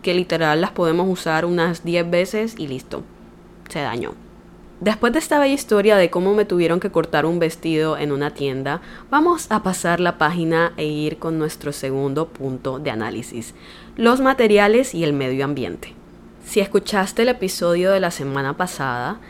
que 0.00 0.14
literal 0.14 0.62
las 0.62 0.70
podemos 0.70 1.06
usar 1.06 1.44
unas 1.44 1.84
10 1.84 2.10
veces 2.10 2.54
y 2.56 2.68
listo, 2.68 3.02
se 3.68 3.80
dañó. 3.80 4.14
Después 4.80 5.12
de 5.12 5.18
esta 5.18 5.38
bella 5.38 5.52
historia 5.52 5.98
de 5.98 6.08
cómo 6.08 6.32
me 6.34 6.46
tuvieron 6.46 6.80
que 6.80 6.90
cortar 6.90 7.26
un 7.26 7.38
vestido 7.38 7.98
en 7.98 8.12
una 8.12 8.30
tienda, 8.30 8.80
vamos 9.10 9.50
a 9.50 9.62
pasar 9.62 10.00
la 10.00 10.16
página 10.16 10.72
e 10.78 10.86
ir 10.86 11.18
con 11.18 11.38
nuestro 11.38 11.72
segundo 11.72 12.28
punto 12.28 12.78
de 12.78 12.90
análisis, 12.90 13.54
los 13.94 14.22
materiales 14.22 14.94
y 14.94 15.04
el 15.04 15.12
medio 15.12 15.44
ambiente. 15.44 15.92
Si 16.46 16.60
escuchaste 16.60 17.20
el 17.20 17.28
episodio 17.28 17.90
de 17.90 18.00
la 18.00 18.10
semana 18.10 18.56
pasada, 18.56 19.20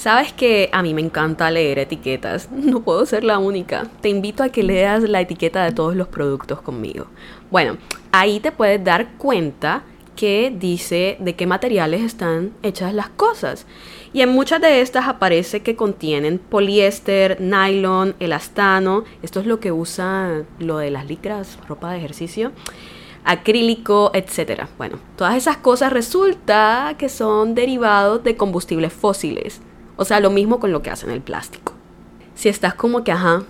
sabes 0.00 0.32
que 0.32 0.70
a 0.72 0.82
mí 0.82 0.94
me 0.94 1.02
encanta 1.02 1.50
leer 1.50 1.78
etiquetas. 1.78 2.48
No 2.70 2.80
puedo 2.80 3.04
ser 3.04 3.22
la 3.22 3.38
única. 3.38 3.86
Te 4.00 4.08
invito 4.08 4.42
a 4.42 4.48
que 4.48 4.62
leas 4.62 5.02
la 5.02 5.20
etiqueta 5.20 5.64
de 5.64 5.72
todos 5.72 5.94
los 5.94 6.08
productos 6.08 6.62
conmigo. 6.62 7.06
Bueno, 7.50 7.76
ahí 8.10 8.40
te 8.40 8.52
puedes 8.52 8.82
dar 8.82 9.12
cuenta 9.18 9.82
que 10.16 10.54
dice 10.54 11.16
de 11.20 11.34
qué 11.34 11.46
materiales 11.46 12.02
están 12.02 12.52
hechas 12.62 12.94
las 12.94 13.10
cosas. 13.10 13.66
Y 14.12 14.22
en 14.22 14.30
muchas 14.30 14.60
de 14.60 14.80
estas 14.80 15.06
aparece 15.06 15.60
que 15.60 15.76
contienen 15.76 16.38
poliéster, 16.38 17.40
nylon, 17.40 18.14
elastano. 18.20 19.04
Esto 19.22 19.40
es 19.40 19.46
lo 19.46 19.60
que 19.60 19.72
usa 19.72 20.44
lo 20.58 20.78
de 20.78 20.90
las 20.90 21.06
licras, 21.06 21.58
ropa 21.68 21.92
de 21.92 21.98
ejercicio 21.98 22.52
acrílico, 23.22 24.10
etcétera. 24.14 24.70
Bueno, 24.78 24.98
todas 25.16 25.36
esas 25.36 25.58
cosas 25.58 25.92
resulta 25.92 26.94
que 26.98 27.10
son 27.10 27.54
derivados 27.54 28.24
de 28.24 28.34
combustibles 28.34 28.94
fósiles. 28.94 29.60
O 30.00 30.06
sea, 30.06 30.18
lo 30.18 30.30
mismo 30.30 30.60
con 30.60 30.72
lo 30.72 30.80
que 30.80 30.88
hacen 30.88 31.10
el 31.10 31.20
plástico. 31.20 31.74
Si 32.34 32.48
estás 32.48 32.72
como 32.72 33.04
que, 33.04 33.12
ajá, 33.12 33.42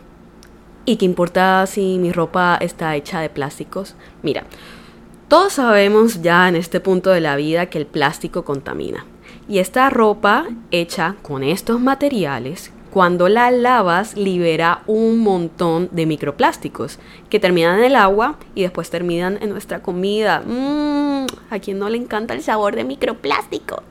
¿y 0.85 0.97
qué 0.97 1.04
importa 1.04 1.64
si 1.69 1.97
mi 1.99 2.11
ropa 2.11 2.59
está 2.61 2.97
hecha 2.97 3.21
de 3.21 3.30
plásticos? 3.30 3.95
Mira, 4.25 4.42
todos 5.28 5.52
sabemos 5.52 6.23
ya 6.23 6.49
en 6.49 6.57
este 6.57 6.80
punto 6.80 7.11
de 7.11 7.21
la 7.21 7.37
vida 7.37 7.66
que 7.66 7.78
el 7.78 7.87
plástico 7.87 8.45
contamina. 8.45 9.07
Y 9.49 9.61
esta 9.61 9.90
ropa 9.90 10.49
hecha 10.73 11.14
con 11.23 11.45
estos 11.45 11.80
materiales 11.80 12.73
cuando 12.90 13.28
la 13.28 13.52
lavas 13.52 14.16
libera 14.16 14.83
un 14.88 15.21
montón 15.21 15.88
de 15.92 16.04
microplásticos 16.04 16.99
que 17.28 17.38
terminan 17.38 17.78
en 17.78 17.85
el 17.85 17.95
agua 17.95 18.40
y 18.57 18.62
después 18.62 18.90
terminan 18.90 19.38
en 19.40 19.50
nuestra 19.50 19.83
comida. 19.83 20.42
Mmm, 20.45 21.26
a 21.49 21.61
quien 21.61 21.78
no 21.78 21.88
le 21.88 21.99
encanta 21.99 22.35
el 22.35 22.42
sabor 22.42 22.75
de 22.75 22.83
microplástico. 22.83 23.85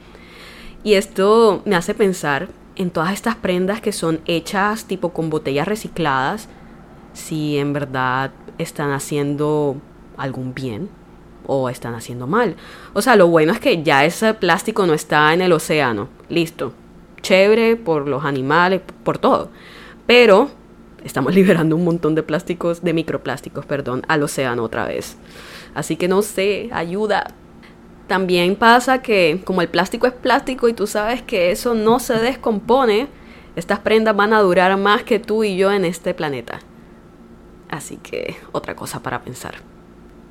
Y 0.84 0.94
esto 0.94 1.62
me 1.66 1.76
hace 1.76 1.94
pensar 1.94 2.48
en 2.76 2.92
todas 2.92 3.14
estas 3.14 3.36
prendas 3.36 3.82
que 3.82 3.92
son 3.92 4.22
hechas 4.26 4.86
tipo 4.86 5.10
con 5.10 5.30
botellas 5.30 5.68
recicladas, 5.68 6.48
si 7.14 7.58
en 7.58 7.74
verdad 7.74 8.32
están 8.58 8.92
haciendo 8.92 9.76
algún 10.18 10.54
bien 10.54 10.90
o 11.46 11.70
están 11.70 11.96
haciendo 11.96 12.28
mal. 12.28 12.56
O 12.94 13.02
sea, 13.02 13.16
lo 13.16 13.28
bueno 13.28 13.52
es 13.52 13.60
que 13.60 13.84
ya 13.84 14.06
ese 14.06 14.34
plástico 14.34 14.86
no 14.86 14.94
está 14.94 15.34
en 15.34 15.42
el 15.42 15.52
océano. 15.52 16.08
Listo, 16.30 16.74
chévere 17.22 17.76
por 17.76 18.08
los 18.08 18.24
animales, 18.24 18.82
por 19.04 19.18
todo. 19.18 19.50
Pero 20.06 20.50
estamos 21.04 21.36
liberando 21.36 21.76
un 21.76 21.84
montón 21.84 22.16
de 22.16 22.24
plásticos, 22.24 22.82
de 22.84 22.94
microplásticos, 22.94 23.66
perdón, 23.66 24.04
al 24.08 24.24
océano 24.24 24.64
otra 24.64 24.86
vez. 24.86 25.18
Así 25.74 25.96
que 25.96 26.08
no 26.08 26.22
sé, 26.22 26.70
ayuda. 26.72 27.34
También 28.10 28.56
pasa 28.56 29.04
que 29.04 29.39
como 29.46 29.62
el 29.62 29.68
plástico 29.68 30.08
es 30.08 30.13
plástico 30.13 30.68
y 30.68 30.74
tú 30.74 30.88
sabes 30.88 31.22
que 31.22 31.51
eso 31.51 31.75
no 31.75 32.00
se 32.00 32.16
descompone, 32.16 33.08
estas 33.56 33.78
prendas 33.80 34.16
van 34.16 34.34
a 34.34 34.42
durar 34.42 34.75
más 34.78 35.04
que 35.04 35.20
tú 35.20 35.44
y 35.44 35.56
yo 35.56 35.72
en 35.72 35.86
este 35.86 36.16
planeta. 36.16 36.60
Así 37.70 37.98
que 37.98 38.36
otra 38.51 38.75
cosa 38.75 39.04
para 39.04 39.22
pensar. 39.22 39.58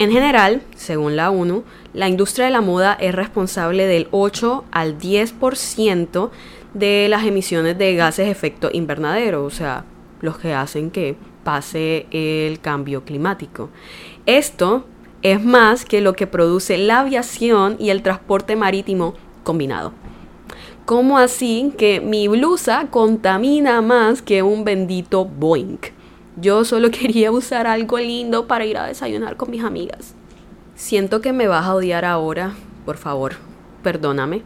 En 0.00 0.10
general, 0.10 0.62
según 0.74 1.14
la 1.14 1.30
ONU, 1.30 1.62
la 1.94 2.08
industria 2.08 2.46
de 2.46 2.50
la 2.50 2.62
moda 2.62 2.94
es 3.00 3.14
responsable 3.14 3.86
del 3.86 4.08
8 4.10 4.64
al 4.72 4.98
10% 4.98 6.30
de 6.74 7.06
las 7.08 7.24
emisiones 7.24 7.78
de 7.78 7.94
gases 7.94 8.26
de 8.26 8.32
efecto 8.32 8.70
invernadero, 8.72 9.44
o 9.44 9.50
sea, 9.50 9.84
los 10.20 10.36
que 10.36 10.52
hacen 10.52 10.90
que 10.90 11.14
pase 11.44 12.06
el 12.10 12.58
cambio 12.58 13.04
climático. 13.04 13.70
Esto 14.26 14.84
es 15.22 15.42
más 15.42 15.84
que 15.84 16.00
lo 16.00 16.12
que 16.12 16.26
produce 16.26 16.78
la 16.78 17.00
aviación 17.00 17.76
y 17.78 17.90
el 17.90 18.02
transporte 18.02 18.56
marítimo 18.56 19.14
combinado. 19.42 19.92
¿Cómo 20.84 21.18
así 21.18 21.72
que 21.76 22.00
mi 22.00 22.28
blusa 22.28 22.86
contamina 22.90 23.82
más 23.82 24.22
que 24.22 24.42
un 24.42 24.64
bendito 24.64 25.24
Boeing? 25.24 25.80
Yo 26.40 26.64
solo 26.64 26.90
quería 26.92 27.30
usar 27.30 27.66
algo 27.66 27.98
lindo 27.98 28.46
para 28.46 28.64
ir 28.64 28.78
a 28.78 28.86
desayunar 28.86 29.36
con 29.36 29.50
mis 29.50 29.64
amigas. 29.64 30.14
Siento 30.76 31.20
que 31.20 31.32
me 31.32 31.48
vas 31.48 31.66
a 31.66 31.74
odiar 31.74 32.04
ahora, 32.04 32.54
por 32.86 32.96
favor, 32.96 33.34
perdóname, 33.82 34.42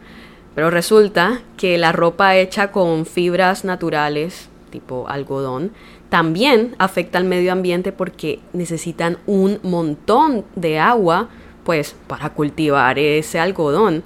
pero 0.55 0.69
resulta 0.69 1.41
que 1.57 1.77
la 1.77 1.91
ropa 1.91 2.35
hecha 2.35 2.71
con 2.71 3.05
fibras 3.05 3.63
naturales, 3.63 4.49
tipo 4.69 5.07
algodón, 5.07 5.71
también 6.13 6.75
afecta 6.77 7.17
al 7.17 7.23
medio 7.23 7.51
ambiente 7.51 7.91
porque 7.91 8.39
necesitan 8.53 9.17
un 9.25 9.59
montón 9.63 10.45
de 10.55 10.77
agua, 10.77 11.29
pues, 11.63 11.95
para 12.05 12.29
cultivar 12.29 12.99
ese 12.99 13.39
algodón. 13.39 14.03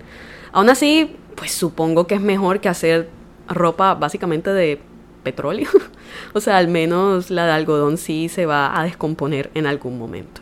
Aún 0.53 0.69
así, 0.69 1.17
pues 1.35 1.51
supongo 1.51 2.07
que 2.07 2.15
es 2.15 2.21
mejor 2.21 2.61
que 2.61 2.69
hacer 2.69 3.09
ropa 3.49 3.93
básicamente 3.93 4.53
de 4.53 4.79
petróleo. 5.21 5.67
o 6.33 6.39
sea, 6.39 6.59
al 6.59 6.69
menos 6.69 7.29
la 7.29 7.45
de 7.45 7.51
algodón 7.51 7.97
sí 7.97 8.29
se 8.29 8.45
va 8.45 8.79
a 8.79 8.85
descomponer 8.85 9.51
en 9.53 9.67
algún 9.67 9.99
momento. 9.99 10.39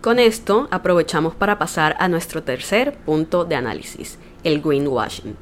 Con 0.00 0.18
esto 0.18 0.66
aprovechamos 0.70 1.34
para 1.34 1.58
pasar 1.58 1.94
a 1.98 2.08
nuestro 2.08 2.42
tercer 2.42 2.94
punto 3.04 3.44
de 3.44 3.56
análisis, 3.56 4.18
el 4.44 4.62
greenwashing. 4.62 5.36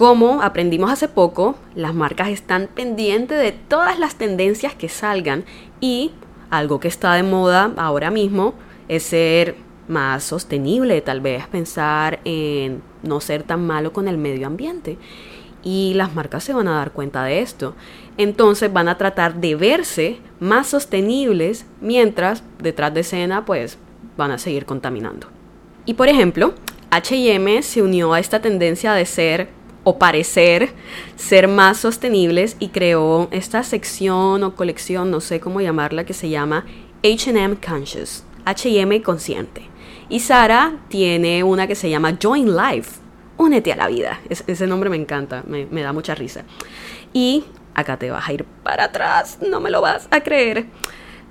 Como 0.00 0.40
aprendimos 0.40 0.90
hace 0.90 1.08
poco, 1.08 1.56
las 1.74 1.94
marcas 1.94 2.30
están 2.30 2.68
pendientes 2.74 3.38
de 3.38 3.52
todas 3.52 3.98
las 3.98 4.14
tendencias 4.14 4.74
que 4.74 4.88
salgan 4.88 5.44
y 5.78 6.12
algo 6.48 6.80
que 6.80 6.88
está 6.88 7.12
de 7.12 7.22
moda 7.22 7.74
ahora 7.76 8.10
mismo 8.10 8.54
es 8.88 9.02
ser 9.02 9.56
más 9.88 10.24
sostenible, 10.24 11.02
tal 11.02 11.20
vez 11.20 11.46
pensar 11.48 12.20
en 12.24 12.80
no 13.02 13.20
ser 13.20 13.42
tan 13.42 13.66
malo 13.66 13.92
con 13.92 14.08
el 14.08 14.16
medio 14.16 14.46
ambiente. 14.46 14.96
Y 15.62 15.92
las 15.96 16.14
marcas 16.14 16.44
se 16.44 16.54
van 16.54 16.68
a 16.68 16.76
dar 16.76 16.92
cuenta 16.92 17.22
de 17.24 17.40
esto. 17.40 17.74
Entonces 18.16 18.72
van 18.72 18.88
a 18.88 18.96
tratar 18.96 19.34
de 19.34 19.54
verse 19.54 20.16
más 20.40 20.68
sostenibles 20.68 21.66
mientras 21.82 22.42
detrás 22.58 22.94
de 22.94 23.00
escena 23.00 23.44
pues 23.44 23.76
van 24.16 24.30
a 24.30 24.38
seguir 24.38 24.64
contaminando. 24.64 25.26
Y 25.84 25.92
por 25.92 26.08
ejemplo, 26.08 26.54
HM 26.90 27.60
se 27.60 27.82
unió 27.82 28.14
a 28.14 28.18
esta 28.18 28.40
tendencia 28.40 28.94
de 28.94 29.04
ser 29.04 29.59
o 29.84 29.98
parecer 29.98 30.72
ser 31.16 31.48
más 31.48 31.78
sostenibles 31.78 32.56
y 32.58 32.68
creó 32.68 33.28
esta 33.30 33.62
sección 33.62 34.42
o 34.42 34.54
colección, 34.54 35.10
no 35.10 35.20
sé 35.20 35.40
cómo 35.40 35.60
llamarla, 35.60 36.04
que 36.04 36.14
se 36.14 36.28
llama 36.28 36.64
HM 37.02 37.56
Conscious, 37.56 38.24
HM 38.44 39.02
Consciente. 39.02 39.62
Y 40.08 40.20
Sara 40.20 40.74
tiene 40.88 41.44
una 41.44 41.66
que 41.66 41.74
se 41.74 41.88
llama 41.88 42.18
Join 42.20 42.56
Life, 42.56 43.00
Únete 43.36 43.72
a 43.72 43.76
la 43.76 43.88
vida. 43.88 44.20
ese 44.28 44.66
nombre 44.66 44.90
me 44.90 44.96
encanta, 44.96 45.42
me, 45.46 45.64
me 45.64 45.80
da 45.80 45.94
mucha 45.94 46.14
risa. 46.14 46.44
Y 47.14 47.44
acá 47.74 47.96
te 47.96 48.10
vas 48.10 48.28
a 48.28 48.32
ir 48.34 48.44
para 48.62 48.84
atrás, 48.84 49.38
no 49.48 49.60
me 49.60 49.70
lo 49.70 49.80
vas 49.80 50.08
a 50.10 50.20
creer. 50.20 50.66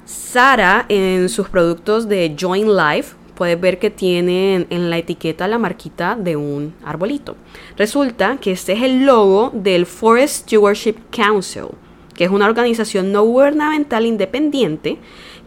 Sara 0.06 0.86
en 0.90 1.30
sus 1.30 1.50
productos 1.50 2.10
de 2.10 2.36
Join 2.40 2.76
Life 2.76 3.16
puedes 3.40 3.60
ver 3.60 3.80
que 3.80 3.90
tienen 3.90 4.68
en 4.70 4.90
la 4.90 4.98
etiqueta 4.98 5.48
la 5.48 5.58
marquita 5.58 6.18
de 6.20 6.36
un 6.36 6.76
arbolito. 6.84 7.38
Resulta 7.78 8.36
que 8.36 8.52
este 8.52 8.74
es 8.74 8.82
el 8.82 9.06
logo 9.06 9.52
del 9.54 9.86
Forest 9.86 10.44
Stewardship 10.44 10.96
Council, 11.10 11.70
que 12.16 12.26
es 12.26 12.32
una 12.32 12.48
organización 12.48 13.14
no 13.14 13.24
gubernamental 13.24 14.06
independiente 14.06 14.98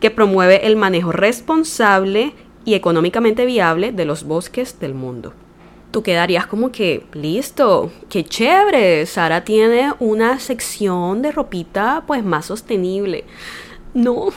que 0.01 0.11
promueve 0.11 0.67
el 0.67 0.75
manejo 0.75 1.13
responsable 1.13 2.33
y 2.65 2.73
económicamente 2.73 3.45
viable 3.45 3.93
de 3.93 4.07
los 4.07 4.25
bosques 4.25 4.81
del 4.81 4.95
mundo. 4.95 5.35
Tú 5.91 6.03
quedarías 6.03 6.47
como 6.47 6.73
que, 6.73 7.05
listo, 7.13 7.93
qué 8.09 8.25
chévere, 8.25 9.05
Sara 9.05 9.45
tiene 9.45 9.93
una 9.99 10.39
sección 10.39 11.21
de 11.21 11.31
ropita 11.31 12.05
pues 12.07 12.25
más 12.25 12.47
sostenible. 12.47 13.25
No, 13.93 14.31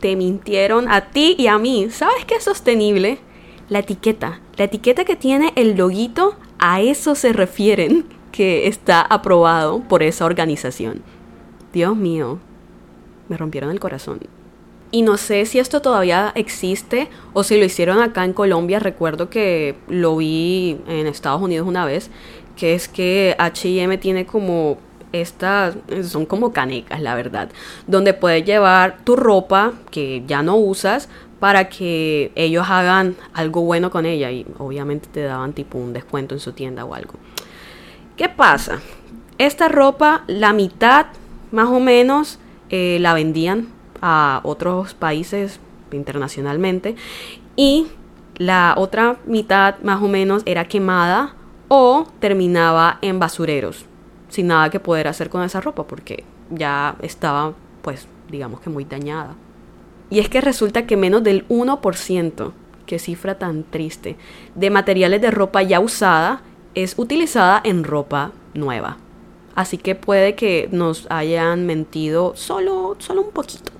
te 0.00 0.16
mintieron 0.16 0.90
a 0.90 1.10
ti 1.10 1.34
y 1.38 1.46
a 1.46 1.58
mí. 1.58 1.88
¿Sabes 1.90 2.24
qué 2.24 2.36
es 2.36 2.44
sostenible? 2.44 3.18
La 3.68 3.80
etiqueta. 3.80 4.40
La 4.56 4.64
etiqueta 4.64 5.04
que 5.04 5.16
tiene 5.16 5.52
el 5.56 5.76
loguito, 5.76 6.36
a 6.58 6.80
eso 6.80 7.14
se 7.14 7.32
refieren 7.32 8.06
que 8.32 8.66
está 8.66 9.00
aprobado 9.00 9.80
por 9.80 10.02
esa 10.02 10.24
organización. 10.24 11.02
Dios 11.72 11.96
mío, 11.96 12.38
me 13.28 13.36
rompieron 13.36 13.70
el 13.70 13.80
corazón. 13.80 14.20
Y 14.90 15.02
no 15.02 15.18
sé 15.18 15.44
si 15.44 15.58
esto 15.58 15.82
todavía 15.82 16.32
existe 16.34 17.08
o 17.34 17.44
si 17.44 17.58
lo 17.58 17.66
hicieron 17.66 18.00
acá 18.00 18.24
en 18.24 18.32
Colombia. 18.32 18.78
Recuerdo 18.78 19.28
que 19.28 19.74
lo 19.86 20.16
vi 20.16 20.78
en 20.88 21.06
Estados 21.06 21.42
Unidos 21.42 21.68
una 21.68 21.84
vez, 21.84 22.10
que 22.56 22.74
es 22.74 22.88
que 22.88 23.36
HM 23.38 23.98
tiene 23.98 24.24
como 24.24 24.78
estas 25.12 25.76
son 26.04 26.26
como 26.26 26.52
canecas, 26.52 27.00
la 27.00 27.14
verdad, 27.14 27.50
donde 27.86 28.14
puedes 28.14 28.44
llevar 28.44 28.98
tu 29.04 29.16
ropa 29.16 29.72
que 29.90 30.22
ya 30.26 30.42
no 30.42 30.56
usas 30.56 31.08
para 31.40 31.68
que 31.68 32.32
ellos 32.34 32.66
hagan 32.68 33.16
algo 33.32 33.62
bueno 33.62 33.90
con 33.90 34.06
ella 34.06 34.30
y 34.30 34.44
obviamente 34.58 35.08
te 35.12 35.22
daban 35.22 35.52
tipo 35.52 35.78
un 35.78 35.92
descuento 35.92 36.34
en 36.34 36.40
su 36.40 36.52
tienda 36.52 36.84
o 36.84 36.94
algo. 36.94 37.14
¿Qué 38.16 38.28
pasa? 38.28 38.80
Esta 39.38 39.68
ropa, 39.68 40.24
la 40.26 40.52
mitad 40.52 41.06
más 41.52 41.68
o 41.68 41.78
menos, 41.78 42.38
eh, 42.70 42.98
la 43.00 43.14
vendían 43.14 43.68
a 44.02 44.40
otros 44.42 44.94
países 44.94 45.60
internacionalmente 45.92 46.96
y 47.56 47.86
la 48.36 48.74
otra 48.76 49.16
mitad 49.26 49.78
más 49.82 50.02
o 50.02 50.08
menos 50.08 50.42
era 50.44 50.66
quemada 50.66 51.34
o 51.68 52.06
terminaba 52.20 52.98
en 53.02 53.18
basureros 53.18 53.87
sin 54.28 54.48
nada 54.48 54.70
que 54.70 54.80
poder 54.80 55.08
hacer 55.08 55.30
con 55.30 55.42
esa 55.42 55.60
ropa 55.60 55.86
porque 55.86 56.24
ya 56.50 56.96
estaba, 57.02 57.54
pues, 57.82 58.06
digamos 58.30 58.60
que 58.60 58.70
muy 58.70 58.84
dañada. 58.84 59.34
Y 60.10 60.20
es 60.20 60.28
que 60.28 60.40
resulta 60.40 60.86
que 60.86 60.96
menos 60.96 61.22
del 61.22 61.46
1%, 61.48 62.52
qué 62.86 62.98
cifra 62.98 63.38
tan 63.38 63.64
triste, 63.64 64.16
de 64.54 64.70
materiales 64.70 65.20
de 65.20 65.30
ropa 65.30 65.62
ya 65.62 65.80
usada 65.80 66.42
es 66.74 66.94
utilizada 66.98 67.60
en 67.64 67.84
ropa 67.84 68.32
nueva. 68.54 68.96
Así 69.54 69.76
que 69.76 69.94
puede 69.94 70.34
que 70.34 70.68
nos 70.70 71.06
hayan 71.10 71.66
mentido 71.66 72.34
solo, 72.36 72.96
solo 72.98 73.22
un 73.22 73.30
poquito. 73.32 73.72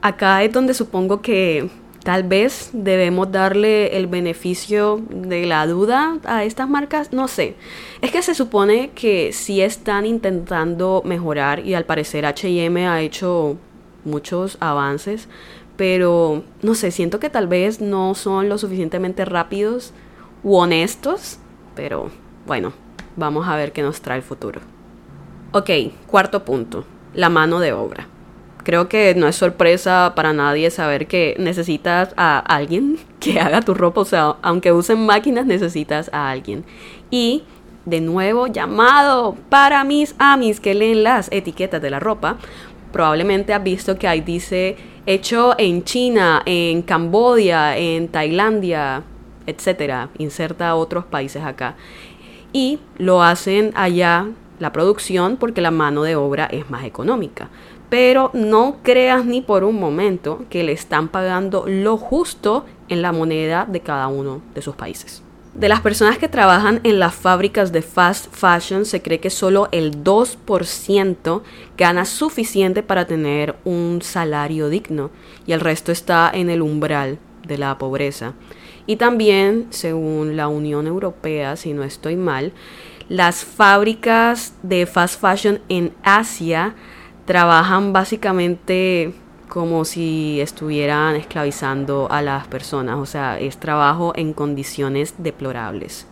Acá 0.00 0.42
es 0.42 0.52
donde 0.52 0.74
supongo 0.74 1.20
que 1.20 1.70
Tal 2.08 2.22
vez 2.22 2.70
debemos 2.72 3.30
darle 3.32 3.98
el 3.98 4.06
beneficio 4.06 5.02
de 5.10 5.44
la 5.44 5.66
duda 5.66 6.16
a 6.24 6.42
estas 6.44 6.66
marcas, 6.66 7.12
no 7.12 7.28
sé. 7.28 7.54
Es 8.00 8.10
que 8.10 8.22
se 8.22 8.34
supone 8.34 8.92
que 8.94 9.34
sí 9.34 9.60
están 9.60 10.06
intentando 10.06 11.02
mejorar 11.04 11.60
y 11.66 11.74
al 11.74 11.84
parecer 11.84 12.24
HM 12.24 12.78
ha 12.78 13.02
hecho 13.02 13.58
muchos 14.06 14.56
avances, 14.58 15.28
pero 15.76 16.44
no 16.62 16.74
sé, 16.74 16.92
siento 16.92 17.20
que 17.20 17.28
tal 17.28 17.46
vez 17.46 17.82
no 17.82 18.14
son 18.14 18.48
lo 18.48 18.56
suficientemente 18.56 19.26
rápidos 19.26 19.92
u 20.42 20.56
honestos, 20.56 21.38
pero 21.74 22.10
bueno, 22.46 22.72
vamos 23.16 23.46
a 23.46 23.56
ver 23.56 23.72
qué 23.72 23.82
nos 23.82 24.00
trae 24.00 24.16
el 24.16 24.24
futuro. 24.24 24.62
Ok, 25.52 25.68
cuarto 26.06 26.42
punto, 26.42 26.86
la 27.12 27.28
mano 27.28 27.60
de 27.60 27.74
obra 27.74 28.08
creo 28.68 28.86
que 28.86 29.14
no 29.14 29.26
es 29.26 29.34
sorpresa 29.34 30.12
para 30.14 30.34
nadie 30.34 30.70
saber 30.70 31.06
que 31.06 31.34
necesitas 31.38 32.12
a 32.18 32.38
alguien 32.38 32.98
que 33.18 33.40
haga 33.40 33.62
tu 33.62 33.72
ropa. 33.72 34.02
O 34.02 34.04
sea, 34.04 34.36
aunque 34.42 34.72
usen 34.72 35.06
máquinas, 35.06 35.46
necesitas 35.46 36.10
a 36.12 36.28
alguien. 36.28 36.66
Y 37.10 37.44
de 37.86 38.02
nuevo, 38.02 38.46
llamado 38.46 39.36
para 39.48 39.84
mis 39.84 40.14
amis 40.18 40.60
que 40.60 40.74
leen 40.74 41.02
las 41.02 41.32
etiquetas 41.32 41.80
de 41.80 41.88
la 41.88 41.98
ropa. 41.98 42.36
Probablemente 42.92 43.54
has 43.54 43.64
visto 43.64 43.98
que 43.98 44.06
ahí 44.06 44.20
dice 44.20 44.76
hecho 45.06 45.54
en 45.56 45.84
China, 45.84 46.42
en 46.44 46.82
Cambodia, 46.82 47.74
en 47.74 48.08
Tailandia, 48.08 49.02
etcétera. 49.46 50.10
Inserta 50.18 50.74
otros 50.74 51.06
países 51.06 51.42
acá. 51.42 51.74
Y 52.52 52.80
lo 52.98 53.22
hacen 53.22 53.72
allá 53.74 54.26
la 54.58 54.72
producción 54.72 55.38
porque 55.38 55.62
la 55.62 55.70
mano 55.70 56.02
de 56.02 56.16
obra 56.16 56.44
es 56.52 56.68
más 56.68 56.84
económica 56.84 57.48
pero 57.88 58.30
no 58.34 58.76
creas 58.82 59.24
ni 59.24 59.40
por 59.40 59.64
un 59.64 59.78
momento 59.80 60.44
que 60.50 60.62
le 60.62 60.72
están 60.72 61.08
pagando 61.08 61.64
lo 61.66 61.96
justo 61.96 62.64
en 62.88 63.02
la 63.02 63.12
moneda 63.12 63.66
de 63.66 63.80
cada 63.80 64.08
uno 64.08 64.42
de 64.54 64.62
sus 64.62 64.74
países. 64.74 65.22
De 65.54 65.68
las 65.68 65.80
personas 65.80 66.18
que 66.18 66.28
trabajan 66.28 66.80
en 66.84 67.00
las 67.00 67.14
fábricas 67.14 67.72
de 67.72 67.82
fast 67.82 68.32
fashion 68.32 68.84
se 68.84 69.02
cree 69.02 69.18
que 69.18 69.30
solo 69.30 69.68
el 69.72 70.04
2% 70.04 71.42
gana 71.76 72.04
suficiente 72.04 72.82
para 72.82 73.06
tener 73.06 73.56
un 73.64 74.00
salario 74.02 74.68
digno 74.68 75.10
y 75.46 75.52
el 75.52 75.60
resto 75.60 75.90
está 75.90 76.30
en 76.32 76.50
el 76.50 76.62
umbral 76.62 77.18
de 77.46 77.58
la 77.58 77.76
pobreza. 77.78 78.34
Y 78.86 78.96
también, 78.96 79.66
según 79.70 80.36
la 80.36 80.48
Unión 80.48 80.86
Europea, 80.86 81.56
si 81.56 81.72
no 81.72 81.82
estoy 81.82 82.16
mal, 82.16 82.52
las 83.08 83.44
fábricas 83.44 84.54
de 84.62 84.86
fast 84.86 85.20
fashion 85.20 85.60
en 85.68 85.92
Asia 86.02 86.74
trabajan 87.28 87.92
básicamente 87.92 89.12
como 89.50 89.84
si 89.84 90.40
estuvieran 90.40 91.14
esclavizando 91.14 92.08
a 92.10 92.22
las 92.22 92.46
personas, 92.46 92.96
o 92.96 93.04
sea, 93.04 93.38
es 93.38 93.58
trabajo 93.58 94.14
en 94.16 94.32
condiciones 94.32 95.14
deplorables. 95.18 96.06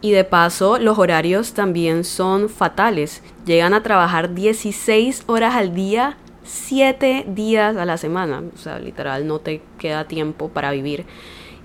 Y 0.00 0.12
de 0.12 0.22
paso, 0.22 0.78
los 0.78 0.96
horarios 0.96 1.54
también 1.54 2.04
son 2.04 2.48
fatales. 2.48 3.20
Llegan 3.46 3.74
a 3.74 3.82
trabajar 3.82 4.32
16 4.32 5.24
horas 5.26 5.56
al 5.56 5.74
día, 5.74 6.16
7 6.44 7.26
días 7.26 7.76
a 7.76 7.84
la 7.84 7.96
semana. 7.96 8.40
O 8.54 8.56
sea, 8.56 8.78
literal, 8.78 9.26
no 9.26 9.40
te 9.40 9.62
queda 9.76 10.06
tiempo 10.06 10.50
para 10.50 10.70
vivir. 10.70 11.04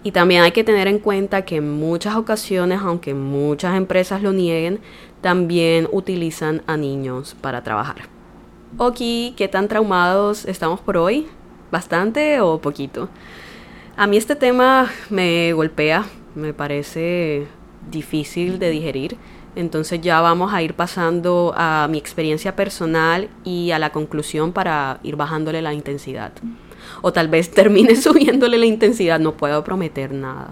Y 0.01 0.13
también 0.13 0.41
hay 0.41 0.51
que 0.51 0.63
tener 0.63 0.87
en 0.87 0.97
cuenta 0.97 1.45
que 1.45 1.57
en 1.57 1.71
muchas 1.71 2.15
ocasiones, 2.15 2.81
aunque 2.81 3.13
muchas 3.13 3.77
empresas 3.77 4.23
lo 4.23 4.33
nieguen, 4.33 4.79
también 5.21 5.87
utilizan 5.91 6.63
a 6.65 6.75
niños 6.75 7.35
para 7.39 7.63
trabajar. 7.63 8.14
Ok, 8.77 8.97
¿qué 9.37 9.47
tan 9.49 9.69
traumados 9.69 10.43
estamos 10.43 10.81
por 10.81 10.97
hoy? 10.97 11.27
¿Bastante 11.71 12.41
o 12.41 12.59
poquito? 12.59 13.07
A 13.95 14.05
mí 14.05 14.17
este 14.17 14.35
tema 14.35 14.91
me 15.09 15.53
golpea, 15.53 16.03
me 16.35 16.53
parece 16.53 17.47
difícil 17.89 18.59
de 18.59 18.71
digerir. 18.71 19.15
Entonces 19.55 20.01
ya 20.01 20.19
vamos 20.19 20.53
a 20.53 20.61
ir 20.61 20.73
pasando 20.73 21.53
a 21.55 21.87
mi 21.89 21.97
experiencia 21.97 22.57
personal 22.57 23.29
y 23.45 23.71
a 23.71 23.79
la 23.79 23.93
conclusión 23.93 24.51
para 24.51 24.99
ir 25.03 25.15
bajándole 25.15 25.61
la 25.61 25.73
intensidad. 25.73 26.33
O 27.01 27.13
tal 27.13 27.29
vez 27.29 27.51
termine 27.51 27.95
subiéndole 28.01 28.57
la 28.57 28.65
intensidad, 28.65 29.21
no 29.21 29.37
puedo 29.37 29.63
prometer 29.63 30.11
nada. 30.11 30.49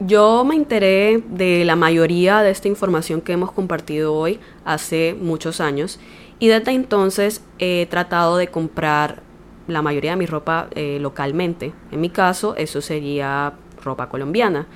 Yo 0.00 0.44
me 0.44 0.56
enteré 0.56 1.22
de 1.28 1.64
la 1.64 1.76
mayoría 1.76 2.42
de 2.42 2.50
esta 2.50 2.66
información 2.68 3.22
que 3.22 3.32
hemos 3.32 3.52
compartido 3.52 4.14
hoy 4.14 4.40
hace 4.64 5.16
muchos 5.18 5.60
años 5.60 6.00
y 6.38 6.48
desde 6.48 6.72
entonces 6.72 7.42
he 7.58 7.86
tratado 7.90 8.36
de 8.36 8.48
comprar 8.48 9.22
la 9.68 9.82
mayoría 9.82 10.12
de 10.12 10.16
mi 10.16 10.26
ropa 10.26 10.68
eh, 10.74 10.98
localmente. 11.00 11.72
En 11.90 12.00
mi 12.00 12.10
caso, 12.10 12.54
eso 12.56 12.80
sería 12.80 13.54
ropa 13.82 14.08
colombiana. 14.08 14.66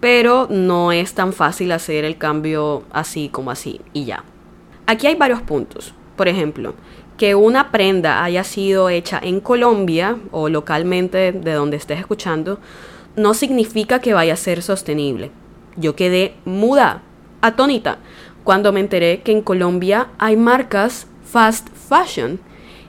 Pero 0.00 0.48
no 0.50 0.90
es 0.90 1.14
tan 1.14 1.32
fácil 1.32 1.70
hacer 1.70 2.04
el 2.04 2.18
cambio 2.18 2.82
así 2.90 3.28
como 3.28 3.50
así 3.50 3.80
y 3.92 4.04
ya. 4.04 4.24
Aquí 4.86 5.06
hay 5.06 5.14
varios 5.14 5.42
puntos. 5.42 5.94
Por 6.16 6.28
ejemplo, 6.28 6.74
que 7.16 7.34
una 7.34 7.70
prenda 7.70 8.24
haya 8.24 8.42
sido 8.42 8.88
hecha 8.88 9.20
en 9.22 9.40
Colombia 9.40 10.16
o 10.32 10.48
localmente 10.48 11.32
de 11.32 11.52
donde 11.52 11.76
estés 11.76 12.00
escuchando, 12.00 12.58
no 13.14 13.34
significa 13.34 14.00
que 14.00 14.14
vaya 14.14 14.32
a 14.32 14.36
ser 14.36 14.62
sostenible. 14.62 15.30
Yo 15.76 15.94
quedé 15.94 16.34
muda, 16.44 17.02
atónita, 17.40 17.98
cuando 18.44 18.72
me 18.72 18.80
enteré 18.80 19.22
que 19.22 19.32
en 19.32 19.42
Colombia 19.42 20.08
hay 20.18 20.36
marcas 20.36 21.06
fast 21.24 21.68
fashion 21.70 22.40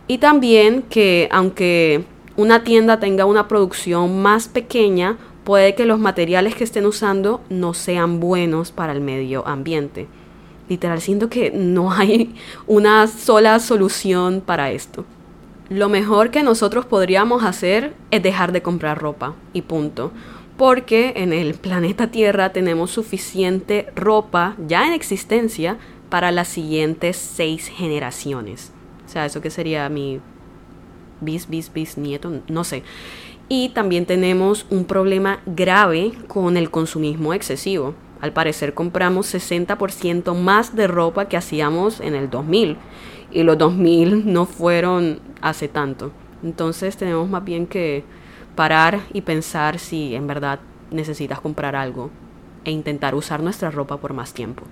y 0.08 0.18
también 0.18 0.82
que 0.84 1.30
aunque 1.32 2.04
una 2.36 2.64
tienda 2.64 3.00
tenga 3.00 3.26
una 3.26 3.48
producción 3.48 4.22
más 4.22 4.48
pequeña, 4.48 5.18
puede 5.44 5.76
que 5.76 5.86
los 5.86 6.00
materiales 6.00 6.56
que 6.56 6.64
estén 6.64 6.86
usando 6.86 7.42
no 7.50 7.74
sean 7.74 8.20
buenos 8.20 8.72
para 8.72 8.94
el 8.94 9.02
medio 9.02 9.48
ambiente. 9.48 10.08
Literal, 10.70 11.02
siento 11.02 11.30
que 11.30 11.52
no 11.52 11.92
hay 11.94 12.36
una 12.68 13.08
sola 13.08 13.60
solución 13.60 14.42
para 14.46 14.72
esto. 14.72 15.06
Lo 15.70 15.90
mejor 15.90 16.30
que 16.30 16.44
nosotros 16.44 16.86
podríamos 16.86 17.44
hacer 17.44 17.94
es 18.12 18.22
dejar 18.22 18.52
de 18.52 18.62
comprar 18.62 19.00
ropa 19.00 19.34
y 19.54 19.62
punto 19.62 20.12
porque 20.58 21.14
en 21.18 21.34
el 21.34 21.56
planeta 21.56 22.12
Tierra 22.12 22.54
tenemos 22.54 22.92
suficiente 22.92 23.88
ropa 23.96 24.56
ya 24.68 24.86
en 24.86 24.94
existencia 24.94 25.78
para 26.10 26.32
las 26.32 26.48
siguientes 26.48 27.18
seis 27.18 27.68
generaciones. 27.68 28.72
O 29.06 29.10
sea, 29.10 29.26
eso 29.26 29.42
que 29.42 29.50
sería 29.50 29.90
mi 29.90 30.20
bis, 31.22 31.50
bis, 31.50 31.74
bis 31.74 31.98
nieto, 31.98 32.42
no 32.48 32.64
sé. 32.64 32.84
Y 33.50 33.70
también 33.70 34.06
tenemos 34.06 34.66
un 34.70 34.86
problema 34.86 35.42
grave 35.46 36.12
con 36.28 36.56
el 36.56 36.70
consumismo 36.70 37.34
excesivo. 37.34 37.96
Al 38.22 38.32
parecer 38.32 38.74
compramos 38.74 39.34
60% 39.34 40.34
más 40.36 40.76
de 40.76 40.88
ropa 40.88 41.28
que 41.28 41.36
hacíamos 41.36 42.00
en 42.00 42.16
el 42.16 42.30
2000. 42.30 42.78
Y 43.32 43.44
los 43.44 43.58
2000 43.58 44.32
no 44.32 44.46
fueron 44.46 45.20
hace 45.42 45.68
tanto. 45.68 46.12
Entonces 46.44 46.96
tenemos 46.96 47.30
más 47.30 47.44
bien 47.44 47.68
que 47.68 48.04
parar 48.56 49.02
y 49.14 49.22
pensar 49.22 49.80
si 49.80 50.16
en 50.16 50.28
verdad 50.28 50.60
necesitas 50.92 51.40
comprar 51.40 51.76
algo 51.76 52.10
e 52.66 52.72
intentar 52.72 53.16
usar 53.16 53.42
nuestra 53.42 53.72
ropa 53.72 53.98
por 53.98 54.14
más 54.14 54.34
tiempo. 54.34 54.64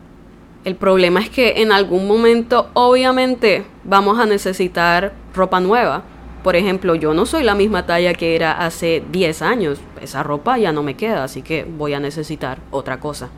El 0.63 0.75
problema 0.75 1.21
es 1.21 1.29
que 1.29 1.61
en 1.61 1.71
algún 1.71 2.07
momento 2.07 2.69
obviamente 2.73 3.65
vamos 3.83 4.19
a 4.19 4.25
necesitar 4.25 5.13
ropa 5.33 5.59
nueva. 5.59 6.03
Por 6.43 6.55
ejemplo, 6.55 6.95
yo 6.95 7.13
no 7.13 7.25
soy 7.25 7.43
la 7.43 7.55
misma 7.55 7.85
talla 7.85 8.13
que 8.13 8.35
era 8.35 8.51
hace 8.51 9.03
10 9.11 9.41
años. 9.41 9.79
Esa 10.01 10.23
ropa 10.23 10.57
ya 10.57 10.71
no 10.71 10.83
me 10.83 10.95
queda, 10.95 11.23
así 11.23 11.41
que 11.41 11.63
voy 11.65 11.93
a 11.93 11.99
necesitar 11.99 12.59
otra 12.69 12.99
cosa. 12.99 13.29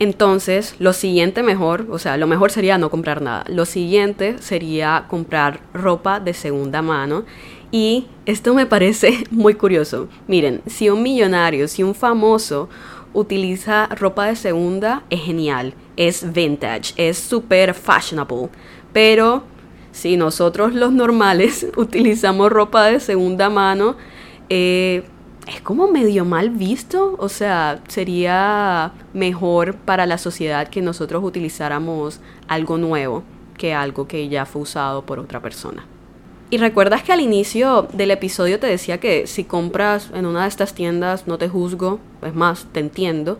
Entonces, 0.00 0.76
lo 0.78 0.92
siguiente 0.92 1.42
mejor, 1.42 1.86
o 1.90 1.98
sea, 1.98 2.16
lo 2.16 2.28
mejor 2.28 2.52
sería 2.52 2.78
no 2.78 2.88
comprar 2.88 3.20
nada. 3.20 3.44
Lo 3.48 3.64
siguiente 3.64 4.36
sería 4.38 5.06
comprar 5.08 5.60
ropa 5.74 6.20
de 6.20 6.34
segunda 6.34 6.82
mano 6.82 7.24
y 7.72 8.06
esto 8.24 8.54
me 8.54 8.66
parece 8.66 9.24
muy 9.30 9.54
curioso. 9.54 10.08
Miren, 10.28 10.62
si 10.66 10.88
un 10.88 11.02
millonario, 11.02 11.66
si 11.66 11.82
un 11.82 11.94
famoso 11.94 12.68
utiliza 13.12 13.86
ropa 13.86 14.26
de 14.26 14.36
segunda, 14.36 15.02
es 15.10 15.22
genial, 15.22 15.74
es 15.96 16.32
vintage, 16.32 16.92
es 16.96 17.18
super 17.18 17.74
fashionable. 17.74 18.50
Pero 18.92 19.42
si 19.90 20.16
nosotros 20.16 20.74
los 20.74 20.92
normales 20.92 21.66
utilizamos 21.76 22.50
ropa 22.50 22.86
de 22.86 23.00
segunda 23.00 23.50
mano, 23.50 23.96
eh, 24.48 25.02
es 25.48 25.60
como 25.60 25.88
medio 25.88 26.24
mal 26.24 26.50
visto. 26.50 27.16
O 27.18 27.28
sea, 27.28 27.80
sería 27.88 28.92
mejor 29.14 29.74
para 29.74 30.06
la 30.06 30.18
sociedad 30.18 30.68
que 30.68 30.82
nosotros 30.82 31.24
utilizáramos 31.24 32.20
algo 32.46 32.78
nuevo 32.78 33.22
que 33.58 33.74
algo 33.74 34.06
que 34.06 34.28
ya 34.28 34.46
fue 34.46 34.62
usado 34.62 35.02
por 35.02 35.18
otra 35.18 35.42
persona. 35.42 35.84
Y 36.50 36.56
recuerdas 36.56 37.02
que 37.02 37.12
al 37.12 37.20
inicio 37.20 37.88
del 37.92 38.10
episodio 38.10 38.58
te 38.58 38.66
decía 38.66 38.98
que 38.98 39.26
si 39.26 39.44
compras 39.44 40.10
en 40.14 40.24
una 40.24 40.42
de 40.42 40.48
estas 40.48 40.72
tiendas 40.72 41.26
no 41.26 41.36
te 41.36 41.50
juzgo, 41.50 41.98
es 42.22 42.34
más, 42.34 42.66
te 42.72 42.80
entiendo, 42.80 43.38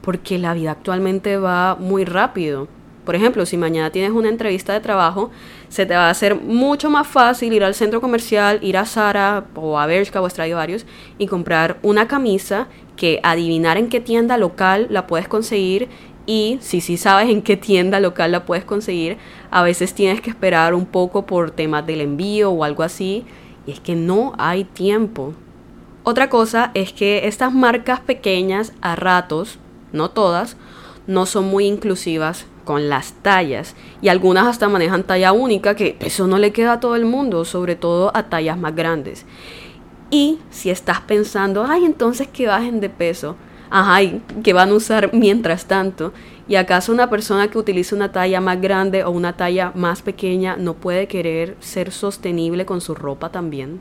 porque 0.00 0.38
la 0.38 0.54
vida 0.54 0.70
actualmente 0.70 1.36
va 1.36 1.76
muy 1.78 2.06
rápido. 2.06 2.68
Por 3.06 3.14
ejemplo, 3.14 3.46
si 3.46 3.56
mañana 3.56 3.90
tienes 3.90 4.10
una 4.10 4.28
entrevista 4.28 4.72
de 4.72 4.80
trabajo, 4.80 5.30
se 5.68 5.86
te 5.86 5.94
va 5.94 6.08
a 6.08 6.10
hacer 6.10 6.34
mucho 6.34 6.90
más 6.90 7.06
fácil 7.06 7.52
ir 7.52 7.62
al 7.62 7.76
centro 7.76 8.00
comercial, 8.00 8.58
ir 8.62 8.76
a 8.76 8.84
Zara 8.84 9.44
o 9.54 9.78
a 9.78 9.86
Bershka 9.86 10.20
o 10.20 10.28
varios 10.54 10.86
y 11.16 11.28
comprar 11.28 11.78
una 11.82 12.08
camisa 12.08 12.66
que 12.96 13.20
adivinar 13.22 13.76
en 13.76 13.88
qué 13.88 14.00
tienda 14.00 14.36
local 14.38 14.88
la 14.90 15.06
puedes 15.06 15.28
conseguir 15.28 15.88
y 16.26 16.58
si 16.60 16.80
sí 16.80 16.96
sabes 16.96 17.30
en 17.30 17.42
qué 17.42 17.56
tienda 17.56 18.00
local 18.00 18.32
la 18.32 18.44
puedes 18.44 18.64
conseguir, 18.64 19.18
a 19.52 19.62
veces 19.62 19.94
tienes 19.94 20.20
que 20.20 20.30
esperar 20.30 20.74
un 20.74 20.84
poco 20.84 21.26
por 21.26 21.52
temas 21.52 21.86
del 21.86 22.00
envío 22.00 22.50
o 22.50 22.64
algo 22.64 22.82
así. 22.82 23.24
Y 23.68 23.70
es 23.70 23.78
que 23.78 23.94
no 23.94 24.32
hay 24.36 24.64
tiempo. 24.64 25.32
Otra 26.02 26.28
cosa 26.28 26.72
es 26.74 26.92
que 26.92 27.28
estas 27.28 27.52
marcas 27.52 28.00
pequeñas 28.00 28.72
a 28.80 28.96
ratos, 28.96 29.60
no 29.92 30.10
todas, 30.10 30.56
no 31.06 31.26
son 31.26 31.44
muy 31.44 31.66
inclusivas 31.66 32.46
con 32.66 32.90
las 32.90 33.14
tallas 33.22 33.74
y 34.02 34.08
algunas 34.08 34.46
hasta 34.46 34.68
manejan 34.68 35.04
talla 35.04 35.32
única 35.32 35.76
que 35.76 35.96
eso 36.00 36.26
no 36.26 36.36
le 36.36 36.52
queda 36.52 36.74
a 36.74 36.80
todo 36.80 36.96
el 36.96 37.06
mundo, 37.06 37.46
sobre 37.46 37.76
todo 37.76 38.10
a 38.14 38.24
tallas 38.24 38.58
más 38.58 38.74
grandes. 38.74 39.24
Y 40.10 40.40
si 40.50 40.68
estás 40.68 41.00
pensando, 41.00 41.64
ay, 41.64 41.84
entonces 41.84 42.28
que 42.28 42.48
bajen 42.48 42.80
de 42.80 42.90
peso, 42.90 43.36
ajá, 43.70 44.00
que 44.42 44.52
van 44.52 44.70
a 44.70 44.74
usar 44.74 45.14
mientras 45.14 45.66
tanto. 45.66 46.12
¿Y 46.48 46.56
acaso 46.56 46.92
una 46.92 47.08
persona 47.08 47.48
que 47.48 47.58
utiliza 47.58 47.96
una 47.96 48.12
talla 48.12 48.40
más 48.40 48.60
grande 48.60 49.04
o 49.04 49.10
una 49.10 49.36
talla 49.36 49.72
más 49.74 50.02
pequeña 50.02 50.56
no 50.56 50.74
puede 50.74 51.08
querer 51.08 51.56
ser 51.60 51.92
sostenible 51.92 52.66
con 52.66 52.80
su 52.80 52.94
ropa 52.94 53.30
también? 53.30 53.80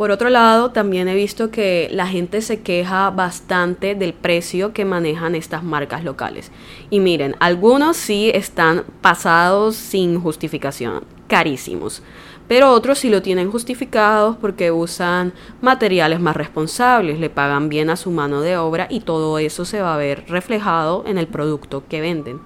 Por 0.00 0.12
otro 0.12 0.30
lado, 0.30 0.70
también 0.70 1.08
he 1.08 1.14
visto 1.14 1.50
que 1.50 1.90
la 1.92 2.06
gente 2.06 2.40
se 2.40 2.62
queja 2.62 3.10
bastante 3.10 3.94
del 3.94 4.14
precio 4.14 4.72
que 4.72 4.86
manejan 4.86 5.34
estas 5.34 5.62
marcas 5.62 6.04
locales. 6.04 6.50
Y 6.88 7.00
miren, 7.00 7.36
algunos 7.38 7.98
sí 7.98 8.30
están 8.32 8.84
pasados 9.02 9.76
sin 9.76 10.18
justificación, 10.18 11.04
carísimos 11.28 12.02
pero 12.48 12.72
otros 12.72 12.98
sí 12.98 13.10
lo 13.10 13.20
tienen 13.20 13.50
justificados 13.50 14.36
porque 14.40 14.72
usan 14.72 15.34
materiales 15.60 16.18
más 16.18 16.34
responsables, 16.34 17.20
le 17.20 17.28
pagan 17.28 17.68
bien 17.68 17.90
a 17.90 17.96
su 17.96 18.10
mano 18.10 18.40
de 18.40 18.56
obra 18.56 18.86
y 18.88 19.00
todo 19.00 19.38
eso 19.38 19.66
se 19.66 19.82
va 19.82 19.94
a 19.94 19.98
ver 19.98 20.24
reflejado 20.28 21.04
en 21.06 21.18
el 21.18 21.26
producto 21.26 21.84
que 21.88 22.00
venden. 22.00 22.40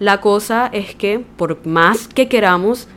La 0.00 0.20
cosa 0.20 0.68
es 0.72 0.96
que 0.96 1.20
por 1.20 1.64
más 1.64 2.08
que 2.08 2.28
queramos, 2.28 2.88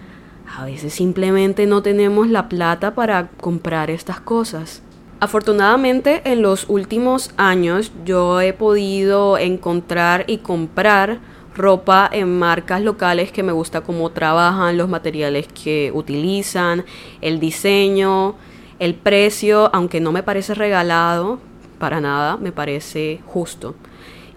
a 0.57 0.65
veces 0.65 0.93
simplemente 0.93 1.65
no 1.65 1.81
tenemos 1.81 2.27
la 2.27 2.49
plata 2.49 2.93
para 2.93 3.29
comprar 3.29 3.89
estas 3.89 4.19
cosas. 4.19 4.81
Afortunadamente 5.19 6.21
en 6.25 6.41
los 6.41 6.65
últimos 6.67 7.31
años 7.37 7.91
yo 8.05 8.41
he 8.41 8.53
podido 8.53 9.37
encontrar 9.37 10.25
y 10.27 10.39
comprar 10.39 11.19
ropa 11.55 12.09
en 12.11 12.39
marcas 12.39 12.81
locales 12.81 13.31
que 13.31 13.43
me 13.43 13.51
gusta 13.51 13.81
cómo 13.81 14.09
trabajan, 14.09 14.77
los 14.77 14.89
materiales 14.89 15.47
que 15.47 15.91
utilizan, 15.93 16.85
el 17.21 17.39
diseño, 17.39 18.35
El 18.79 18.95
precio, 18.95 19.69
aunque 19.75 19.99
no 20.01 20.11
me 20.11 20.23
parece 20.23 20.55
regalado, 20.55 21.37
para 21.77 22.01
nada, 22.01 22.37
me 22.37 22.51
parece 22.51 23.19
justo. 23.27 23.75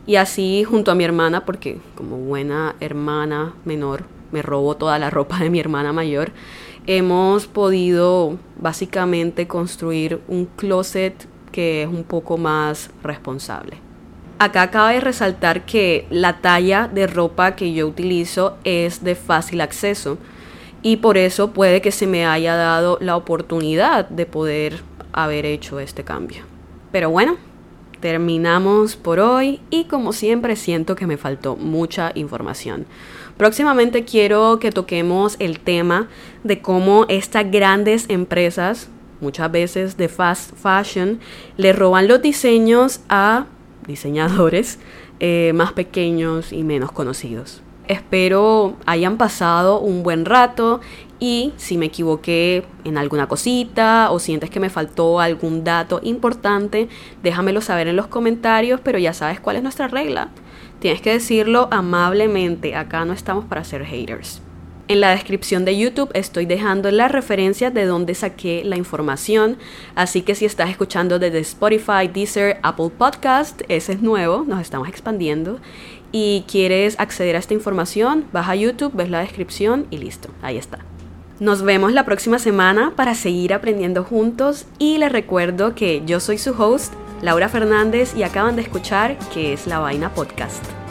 Y 0.07 0.17
así 0.17 0.65
junto 0.65 0.91
a 0.91 0.95
mi 0.95 1.03
hermana, 1.03 1.47
porque 1.47 1.79
como 1.95 2.19
buena 2.19 2.75
hermana 2.79 3.55
menor, 3.65 4.05
me 4.35 4.43
robo 4.43 4.77
toda 4.77 4.99
la 4.99 5.09
ropa 5.09 5.39
de 5.39 5.49
mi 5.49 5.61
hermana 5.61 5.93
mayor, 5.93 6.33
hemos 6.87 7.47
podido 7.47 8.37
básicamente 8.61 9.47
construir 9.47 10.21
un 10.29 10.45
closet 10.45 11.15
que 11.53 11.85
es 11.85 11.89
un 11.89 12.03
poco 12.03 12.37
más 12.37 12.91
responsable. 13.03 13.79
Acá 14.41 14.73
cabe 14.73 15.01
resaltar 15.01 15.65
que 15.65 16.07
la 16.11 16.41
talla 16.41 16.91
de 16.93 17.07
ropa 17.07 17.55
que 17.55 17.73
yo 17.73 17.87
utilizo 17.87 18.59
es 18.65 19.05
de 19.05 19.15
fácil 19.15 19.61
acceso 19.61 20.19
y 20.83 20.97
por 20.97 21.17
eso 21.17 21.53
puede 21.53 21.81
que 21.81 21.93
se 21.93 22.09
me 22.09 22.27
haya 22.27 22.57
dado 22.57 22.99
la 23.01 23.17
oportunidad 23.17 24.09
de 24.09 24.27
poder 24.27 24.83
haber 25.13 25.47
hecho 25.47 25.79
este 25.79 26.03
cambio. 26.03 26.43
Pero 26.91 27.09
bueno, 27.09 27.37
terminamos 28.01 28.97
por 28.97 29.21
hoy 29.21 29.61
y 29.71 29.85
como 29.85 30.13
siempre 30.13 30.57
siento 30.57 30.97
que 30.97 31.07
me 31.07 31.17
faltó 31.17 31.57
mucha 31.57 32.11
información. 32.15 32.85
Próximamente 33.37 34.05
quiero 34.05 34.61
que 34.61 34.71
toquemos 34.71 35.37
el 35.41 35.59
tema 35.59 36.09
de 36.45 36.63
cómo 36.63 37.05
estas 37.09 37.51
grandes 37.51 38.07
empresas, 38.09 38.89
muchas 39.21 39.51
veces 39.51 39.97
de 39.97 40.09
fast 40.09 40.55
fashion, 40.55 41.19
le 41.57 41.73
roban 41.73 42.07
los 42.07 42.23
diseños 42.23 43.01
a 43.09 43.47
diseñadores 43.89 44.79
eh, 45.19 45.53
más 45.55 45.73
pequeños 45.73 46.53
y 46.53 46.63
menos 46.63 46.93
conocidos. 46.93 47.61
Espero 47.89 48.77
hayan 48.87 49.19
pasado 49.19 49.81
un 49.81 50.03
buen 50.03 50.25
rato 50.25 50.81
y 51.19 51.53
si 51.57 51.77
me 51.77 51.87
equivoqué 51.87 52.65
en 52.85 52.97
alguna 52.97 53.27
cosita 53.27 54.11
o 54.11 54.19
sientes 54.21 54.49
que 54.49 54.61
me 54.61 54.71
faltó 54.71 55.21
algún 55.21 55.65
dato 55.65 56.01
importante, 56.03 56.89
déjamelo 57.23 57.61
saber 57.61 57.89
en 57.89 57.97
los 57.97 58.07
comentarios, 58.07 58.81
pero 58.83 58.99
ya 58.99 59.13
sabes 59.13 59.41
cuál 59.41 59.57
es 59.57 59.63
nuestra 59.63 59.89
regla. 59.89 60.31
Tienes 60.85 61.01
que 61.01 61.13
decirlo 61.13 61.69
amablemente, 61.71 62.77
acá 62.77 63.07
no 63.07 63.15
estamos 63.15 63.47
para 63.47 63.65
ser 63.65 63.87
haters. 63.87 64.43
En 64.87 65.01
la 65.01 65.13
descripción 65.13 65.65
de 65.65 65.79
YouTube 65.79 66.11
estoy 66.13 66.45
dejando 66.45 66.91
las 66.91 67.11
referencias 67.11 67.73
de 67.73 67.87
donde 67.87 68.15
saqué 68.15 68.61
la 68.67 68.77
información, 68.77 69.57
así 69.95 70.21
que 70.21 70.35
si 70.35 70.45
estás 70.45 70.69
escuchando 70.69 71.19
desde 71.19 71.39
Spotify, 71.39 72.07
Deezer, 72.13 72.59
Apple 72.63 72.91
Podcast, 72.91 73.63
ese 73.69 73.95
es 73.95 74.03
nuevo, 74.03 74.45
nos 74.47 74.61
estamos 74.61 74.87
expandiendo, 74.87 75.59
y 76.13 76.45
quieres 76.47 77.01
acceder 77.01 77.37
a 77.37 77.39
esta 77.39 77.55
información, 77.55 78.27
baja 78.31 78.53
a 78.53 78.57
YouTube, 78.57 78.93
ves 78.93 79.09
la 79.09 79.21
descripción 79.21 79.87
y 79.91 79.97
listo, 79.97 80.29
ahí 80.43 80.59
está. 80.59 80.81
Nos 81.41 81.63
vemos 81.63 81.93
la 81.93 82.05
próxima 82.05 82.39
semana 82.39 82.93
para 82.95 83.17
seguir 83.17 83.53
aprendiendo 83.55 84.05
juntos 84.05 84.67
y 84.79 84.99
les 84.99 85.11
recuerdo 85.11 85.75
que 85.75 86.03
yo 86.07 86.21
soy 86.21 86.39
su 86.39 86.51
host, 86.51 86.93
Laura 87.23 87.49
Fernández, 87.49 88.15
y 88.17 88.23
acaban 88.23 88.55
de 88.55 88.63
escuchar 88.63 89.19
que 89.33 89.53
es 89.53 89.67
La 89.67 89.81
Vaina 89.81 90.15
Podcast. 90.15 90.84